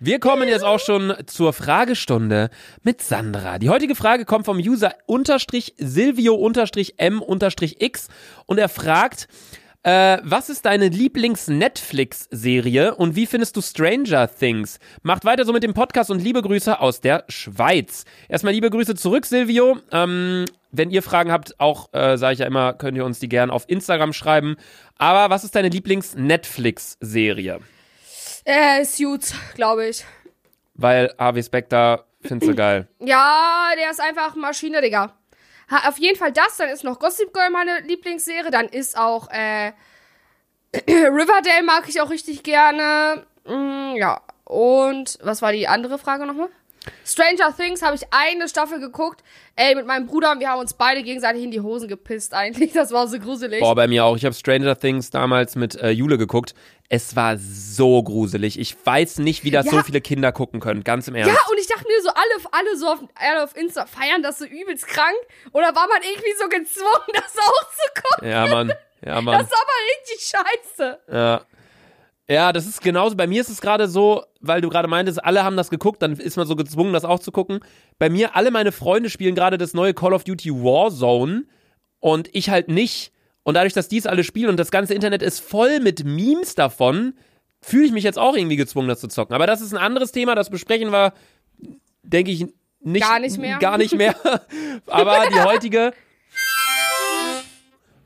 wir 0.00 0.18
kommen 0.20 0.48
jetzt 0.48 0.64
auch 0.64 0.78
schon 0.78 1.12
zur 1.26 1.52
Fragestunde 1.52 2.50
mit 2.82 3.02
Sandra. 3.02 3.58
Die 3.58 3.68
heutige 3.68 3.96
Frage 3.96 4.24
kommt 4.24 4.44
vom 4.44 4.58
User 4.58 4.94
unterstrich 5.06 5.74
Silvio 5.76 6.34
unterstrich 6.34 6.94
M 6.98 7.20
unterstrich 7.20 7.82
X 7.82 8.06
und 8.46 8.58
er 8.58 8.68
fragt, 8.68 9.26
äh, 9.82 10.18
was 10.22 10.50
ist 10.50 10.66
deine 10.66 10.86
Lieblings-Netflix-Serie 10.88 12.94
und 12.94 13.16
wie 13.16 13.26
findest 13.26 13.56
du 13.56 13.60
Stranger 13.60 14.32
Things? 14.32 14.78
Macht 15.02 15.24
weiter 15.24 15.44
so 15.44 15.52
mit 15.52 15.64
dem 15.64 15.74
Podcast 15.74 16.10
und 16.10 16.22
liebe 16.22 16.42
Grüße 16.42 16.80
aus 16.80 17.00
der 17.00 17.24
Schweiz. 17.28 18.04
Erstmal 18.28 18.52
liebe 18.52 18.70
Grüße 18.70 18.94
zurück, 18.94 19.26
Silvio. 19.26 19.78
Ähm, 19.90 20.44
wenn 20.70 20.90
ihr 20.90 21.02
Fragen 21.02 21.32
habt, 21.32 21.58
auch 21.58 21.92
äh, 21.92 22.18
sage 22.18 22.34
ich 22.34 22.40
ja 22.40 22.46
immer, 22.46 22.74
könnt 22.74 22.96
ihr 22.96 23.04
uns 23.04 23.18
die 23.18 23.28
gern 23.28 23.50
auf 23.50 23.64
Instagram 23.68 24.12
schreiben. 24.12 24.54
Aber 24.96 25.34
was 25.34 25.42
ist 25.44 25.54
deine 25.54 25.70
Lieblings-Netflix-Serie? 25.70 27.60
Äh, 28.48 28.82
Suits, 28.86 29.34
glaube 29.54 29.88
ich. 29.88 30.06
Weil 30.72 31.14
Harvey 31.18 31.42
Specter 31.42 32.06
findest 32.22 32.50
du 32.50 32.56
geil. 32.56 32.88
Ja, 32.98 33.72
der 33.76 33.90
ist 33.90 34.00
einfach 34.00 34.34
Maschine, 34.36 34.80
Digga. 34.80 35.12
Ha, 35.70 35.86
auf 35.86 35.98
jeden 35.98 36.16
Fall 36.16 36.32
das, 36.32 36.56
dann 36.56 36.70
ist 36.70 36.82
noch 36.82 36.98
Gossip 36.98 37.34
Girl 37.34 37.50
meine 37.50 37.80
Lieblingsserie, 37.80 38.50
dann 38.50 38.68
ist 38.68 38.96
auch, 38.96 39.28
äh, 39.30 39.72
Riverdale 40.88 41.62
mag 41.62 41.90
ich 41.90 42.00
auch 42.00 42.08
richtig 42.08 42.42
gerne. 42.42 43.26
Mm, 43.44 43.96
ja, 43.96 44.22
und 44.44 45.18
was 45.22 45.42
war 45.42 45.52
die 45.52 45.68
andere 45.68 45.98
Frage 45.98 46.24
nochmal? 46.24 46.48
Stranger 47.04 47.54
Things 47.56 47.82
habe 47.82 47.96
ich 47.96 48.02
eine 48.10 48.48
Staffel 48.48 48.80
geguckt. 48.80 49.22
Ey, 49.56 49.74
mit 49.74 49.86
meinem 49.86 50.06
Bruder 50.06 50.32
und 50.32 50.40
wir 50.40 50.50
haben 50.50 50.60
uns 50.60 50.74
beide 50.74 51.02
gegenseitig 51.02 51.42
in 51.42 51.50
die 51.50 51.60
Hosen 51.60 51.88
gepisst 51.88 52.34
eigentlich. 52.34 52.72
Das 52.78 52.92
war 52.92 53.08
so 53.08 53.18
gruselig. 53.18 53.60
Boah, 53.60 53.74
bei 53.74 53.88
mir 53.88 54.04
auch. 54.04 54.16
Ich 54.16 54.24
habe 54.24 54.34
Stranger 54.34 54.78
Things 54.78 55.10
damals 55.10 55.56
mit 55.56 55.74
äh, 55.76 55.90
Jule 55.90 56.16
geguckt. 56.18 56.54
Es 56.88 57.16
war 57.16 57.36
so 57.38 58.02
gruselig. 58.02 58.58
Ich 58.58 58.76
weiß 58.84 59.18
nicht, 59.18 59.44
wie 59.44 59.50
das 59.50 59.66
Ja. 59.66 59.72
so 59.72 59.82
viele 59.82 60.00
Kinder 60.00 60.32
gucken 60.32 60.60
können. 60.60 60.84
Ganz 60.84 61.08
im 61.08 61.14
Ernst. 61.16 61.34
Ja, 61.34 61.50
und 61.50 61.58
ich 61.58 61.66
dachte 61.66 61.84
mir 61.88 62.00
so, 62.02 62.08
alle, 62.10 62.52
alle 62.52 62.76
so 62.76 62.86
auf, 62.86 62.98
alle 63.16 63.42
auf 63.44 63.56
Insta 63.56 63.86
feiern 63.86 64.22
das 64.22 64.38
so 64.38 64.44
übelst 64.44 64.86
krank. 64.86 65.16
Oder 65.52 65.74
war 65.74 65.88
man 65.88 66.02
irgendwie 66.02 66.32
so 66.38 66.48
gezwungen, 66.48 67.06
das 67.12 67.36
auch 67.36 67.70
zu 67.72 68.02
gucken? 68.02 68.30
Ja, 68.30 68.46
Mann. 68.46 68.72
Ja, 69.04 69.20
Mann. 69.20 69.38
Das 69.38 69.48
ist 69.48 69.54
aber 69.54 69.72
richtig 70.00 70.32
scheiße. 70.78 70.98
Ja. 71.12 71.40
Ja, 72.30 72.52
das 72.52 72.66
ist 72.66 72.82
genauso. 72.82 73.16
Bei 73.16 73.26
mir 73.26 73.40
ist 73.40 73.48
es 73.48 73.60
gerade 73.60 73.88
so, 73.88 74.22
weil 74.40 74.60
du 74.60 74.68
gerade 74.68 74.86
meintest, 74.86 75.24
alle 75.24 75.44
haben 75.44 75.56
das 75.56 75.70
geguckt, 75.70 76.02
dann 76.02 76.12
ist 76.12 76.36
man 76.36 76.46
so 76.46 76.56
gezwungen, 76.56 76.92
das 76.92 77.04
auch 77.06 77.20
zu 77.20 77.32
gucken. 77.32 77.60
Bei 77.98 78.10
mir, 78.10 78.36
alle 78.36 78.50
meine 78.50 78.70
Freunde 78.70 79.08
spielen 79.08 79.34
gerade 79.34 79.56
das 79.56 79.72
neue 79.72 79.94
Call 79.94 80.12
of 80.12 80.24
Duty 80.24 80.52
Warzone 80.52 81.44
und 82.00 82.28
ich 82.34 82.50
halt 82.50 82.68
nicht. 82.68 83.12
Und 83.44 83.54
dadurch, 83.54 83.72
dass 83.72 83.88
die 83.88 83.96
es 83.96 84.06
alle 84.06 84.24
spielen 84.24 84.50
und 84.50 84.58
das 84.58 84.70
ganze 84.70 84.94
Internet 84.94 85.22
ist 85.22 85.40
voll 85.40 85.80
mit 85.80 86.04
Memes 86.04 86.54
davon, 86.54 87.14
fühle 87.62 87.86
ich 87.86 87.92
mich 87.92 88.04
jetzt 88.04 88.18
auch 88.18 88.36
irgendwie 88.36 88.56
gezwungen, 88.56 88.88
das 88.88 89.00
zu 89.00 89.08
zocken. 89.08 89.34
Aber 89.34 89.46
das 89.46 89.62
ist 89.62 89.72
ein 89.72 89.78
anderes 89.78 90.12
Thema, 90.12 90.34
das 90.34 90.50
besprechen 90.50 90.90
wir, 90.90 91.14
denke 92.02 92.30
ich, 92.30 92.46
nicht, 92.80 93.02
Gar 93.02 93.20
nicht 93.20 93.38
mehr. 93.38 93.58
Gar 93.58 93.78
nicht 93.78 93.94
mehr. 93.96 94.14
Aber 94.86 95.24
die 95.32 95.40
heutige. 95.40 95.92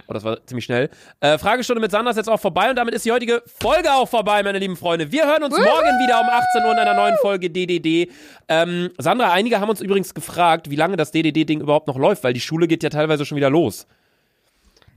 Oh, 0.08 0.12
das 0.12 0.24
war 0.24 0.44
ziemlich 0.46 0.64
schnell. 0.64 0.90
Äh, 1.20 1.38
Fragestunde 1.38 1.80
mit 1.80 1.90
Sandra 1.90 2.10
ist 2.10 2.16
jetzt 2.16 2.28
auch 2.28 2.40
vorbei 2.40 2.68
und 2.70 2.76
damit 2.76 2.94
ist 2.94 3.04
die 3.04 3.12
heutige 3.12 3.42
Folge 3.60 3.92
auch 3.92 4.08
vorbei, 4.08 4.42
meine 4.42 4.58
lieben 4.58 4.76
Freunde. 4.76 5.10
Wir 5.12 5.26
hören 5.26 5.42
uns 5.44 5.56
morgen 5.56 5.98
wieder 6.02 6.20
um 6.20 6.26
18 6.28 6.64
Uhr 6.64 6.72
in 6.72 6.78
einer 6.78 6.94
neuen 6.94 7.16
Folge 7.18 7.50
DDD. 7.50 8.10
Ähm, 8.48 8.90
Sandra, 8.98 9.32
einige 9.32 9.60
haben 9.60 9.70
uns 9.70 9.80
übrigens 9.80 10.12
gefragt, 10.14 10.70
wie 10.70 10.76
lange 10.76 10.96
das 10.96 11.12
DDD-Ding 11.12 11.60
überhaupt 11.60 11.86
noch 11.86 11.96
läuft, 11.96 12.24
weil 12.24 12.32
die 12.32 12.40
Schule 12.40 12.66
geht 12.66 12.82
ja 12.82 12.90
teilweise 12.90 13.24
schon 13.24 13.36
wieder 13.36 13.50
los. 13.50 13.86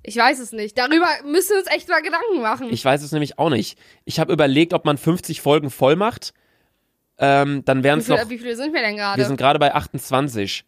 Ich 0.07 0.17
weiß 0.17 0.39
es 0.39 0.51
nicht. 0.51 0.77
Darüber 0.77 1.07
müssen 1.25 1.51
wir 1.51 1.57
uns 1.59 1.67
echt 1.71 1.89
mal 1.89 2.01
Gedanken 2.01 2.41
machen. 2.41 2.67
Ich 2.71 2.85
weiß 2.85 3.01
es 3.01 3.11
nämlich 3.11 3.39
auch 3.39 3.49
nicht. 3.49 3.77
Ich 4.05 4.19
habe 4.19 4.31
überlegt, 4.33 4.73
ob 4.73 4.85
man 4.85 4.97
50 4.97 5.41
Folgen 5.41 5.71
voll 5.71 5.95
macht. 5.95 6.33
Ähm, 7.17 7.63
dann 7.65 7.83
wären 7.83 7.99
es 7.99 8.07
noch. 8.07 8.29
wie 8.29 8.37
viele 8.37 8.55
sind 8.55 8.73
wir 8.73 8.81
denn 8.81 8.97
gerade? 8.97 9.17
Wir 9.17 9.25
sind 9.25 9.37
gerade 9.37 9.57
bei 9.57 9.73
28. 9.73 10.65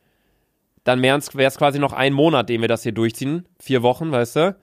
Dann 0.88 1.04
wäre 1.04 1.18
es 1.18 1.58
quasi 1.58 1.80
noch 1.80 1.92
ein 1.92 2.14
Monat, 2.14 2.48
den 2.48 2.62
wir 2.62 2.70
das 2.70 2.82
hier 2.82 2.94
durchziehen. 2.94 3.46
Vier 3.60 3.84
Wochen, 3.84 4.10
weißt 4.10 4.36
du? 4.38 4.40
Ähm, 4.40 4.56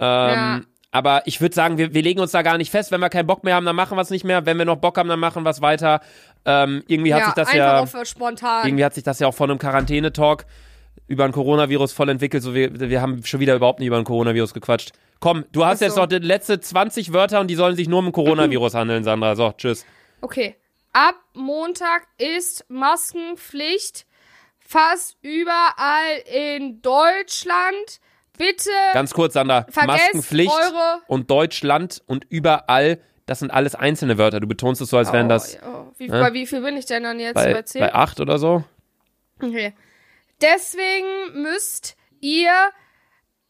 Ja. 0.00 0.60
Aber 0.90 1.22
ich 1.26 1.40
würde 1.40 1.54
sagen, 1.54 1.78
wir, 1.78 1.94
wir 1.94 2.02
legen 2.02 2.20
uns 2.20 2.32
da 2.32 2.42
gar 2.42 2.56
nicht 2.58 2.70
fest. 2.70 2.90
Wenn 2.90 3.00
wir 3.00 3.10
keinen 3.10 3.26
Bock 3.26 3.44
mehr 3.44 3.54
haben, 3.54 3.66
dann 3.66 3.76
machen 3.76 3.96
wir 3.96 4.02
es 4.02 4.10
nicht 4.10 4.24
mehr. 4.24 4.44
Wenn 4.46 4.56
wir 4.56 4.64
noch 4.64 4.78
Bock 4.78 4.98
haben, 4.98 5.08
dann 5.08 5.20
machen 5.20 5.44
wir 5.44 5.50
es 5.50 5.60
weiter. 5.60 6.00
Ähm, 6.44 6.82
irgendwie 6.88 7.14
hat 7.14 7.20
ja, 7.20 7.26
sich 7.26 7.34
das 7.34 7.52
ja. 7.52 7.78
auf 7.78 7.94
äh, 7.94 8.04
spontan. 8.04 8.66
Irgendwie 8.66 8.84
hat 8.84 8.94
sich 8.94 9.04
das 9.04 9.20
ja 9.20 9.28
auch 9.28 9.34
von 9.34 9.50
einem 9.50 9.58
Quarantäne-Talk 9.58 10.46
über 11.06 11.24
ein 11.24 11.32
Coronavirus 11.32 11.92
voll 11.92 12.08
entwickelt. 12.08 12.42
So 12.42 12.54
wir, 12.54 12.80
wir 12.80 13.00
haben 13.00 13.24
schon 13.24 13.38
wieder 13.38 13.54
überhaupt 13.54 13.78
nicht 13.78 13.88
über 13.88 13.98
ein 13.98 14.04
Coronavirus 14.04 14.52
gequatscht. 14.52 14.92
Komm, 15.20 15.44
du 15.52 15.64
hast 15.64 15.74
Ist 15.74 15.80
jetzt 15.82 15.94
so. 15.94 16.00
noch 16.00 16.08
die 16.08 16.18
letzte 16.18 16.58
20 16.58 17.12
Wörter 17.12 17.40
und 17.40 17.48
die 17.48 17.56
sollen 17.56 17.76
sich 17.76 17.88
nur 17.88 18.00
um 18.00 18.10
Coronavirus 18.10 18.74
handeln, 18.74 19.04
Sandra. 19.04 19.36
So, 19.36 19.52
tschüss. 19.56 19.86
Okay. 20.22 20.56
Ab 20.92 21.16
Montag 21.34 22.06
ist 22.16 22.64
Maskenpflicht 22.68 24.05
fast 24.66 25.16
überall 25.22 26.18
in 26.32 26.82
Deutschland. 26.82 28.00
Bitte 28.38 28.70
Ganz 28.92 29.14
kurz, 29.14 29.32
vergesst 29.32 29.76
Maskenpflicht 29.86 30.52
und 31.06 31.30
Deutschland 31.30 32.02
und 32.06 32.26
überall, 32.28 33.00
das 33.24 33.38
sind 33.38 33.50
alles 33.50 33.74
einzelne 33.74 34.18
Wörter. 34.18 34.40
Du 34.40 34.46
betonst 34.46 34.82
es 34.82 34.90
so, 34.90 34.98
als 34.98 35.12
wären 35.12 35.28
das 35.28 35.56
Oh, 35.62 35.66
oh. 35.66 35.92
Wie, 35.96 36.08
ne? 36.08 36.20
Bei 36.20 36.32
wie 36.34 36.46
viel 36.46 36.60
bin 36.60 36.76
ich 36.76 36.84
denn 36.86 37.02
dann 37.02 37.18
jetzt? 37.18 37.34
bei, 37.34 37.52
Bei 37.54 37.62
10? 37.62 37.80
bei 37.80 37.94
acht 37.94 38.20
oder 38.20 38.38
so. 38.38 38.62
Okay. 39.42 39.72
Deswegen 40.40 41.42
müsst 41.42 41.96
ihr 42.20 42.52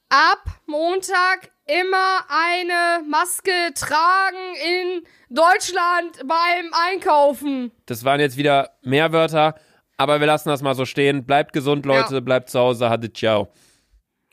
ab 0.08 0.44
Montag 0.66 1.50
immer 1.66 2.20
eine 2.28 3.02
Maske 3.08 3.50
tragen 3.74 4.54
in 4.64 5.02
Deutschland 5.30 6.18
beim 6.26 6.72
Einkaufen. 6.72 7.72
Das 7.86 8.04
waren 8.04 8.20
jetzt 8.20 8.36
wieder 8.36 8.76
mehr 8.82 9.12
Wörter, 9.12 9.56
aber 9.96 10.20
wir 10.20 10.26
lassen 10.26 10.48
das 10.48 10.62
mal 10.62 10.74
so 10.74 10.84
stehen. 10.84 11.24
Bleibt 11.24 11.52
gesund, 11.52 11.86
Leute. 11.86 12.14
Ja. 12.14 12.20
Bleibt 12.20 12.50
zu 12.50 12.58
Hause. 12.58 12.90
Hatte 12.90 13.12
ciao. 13.12 13.52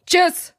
Tschüss. 0.06 0.54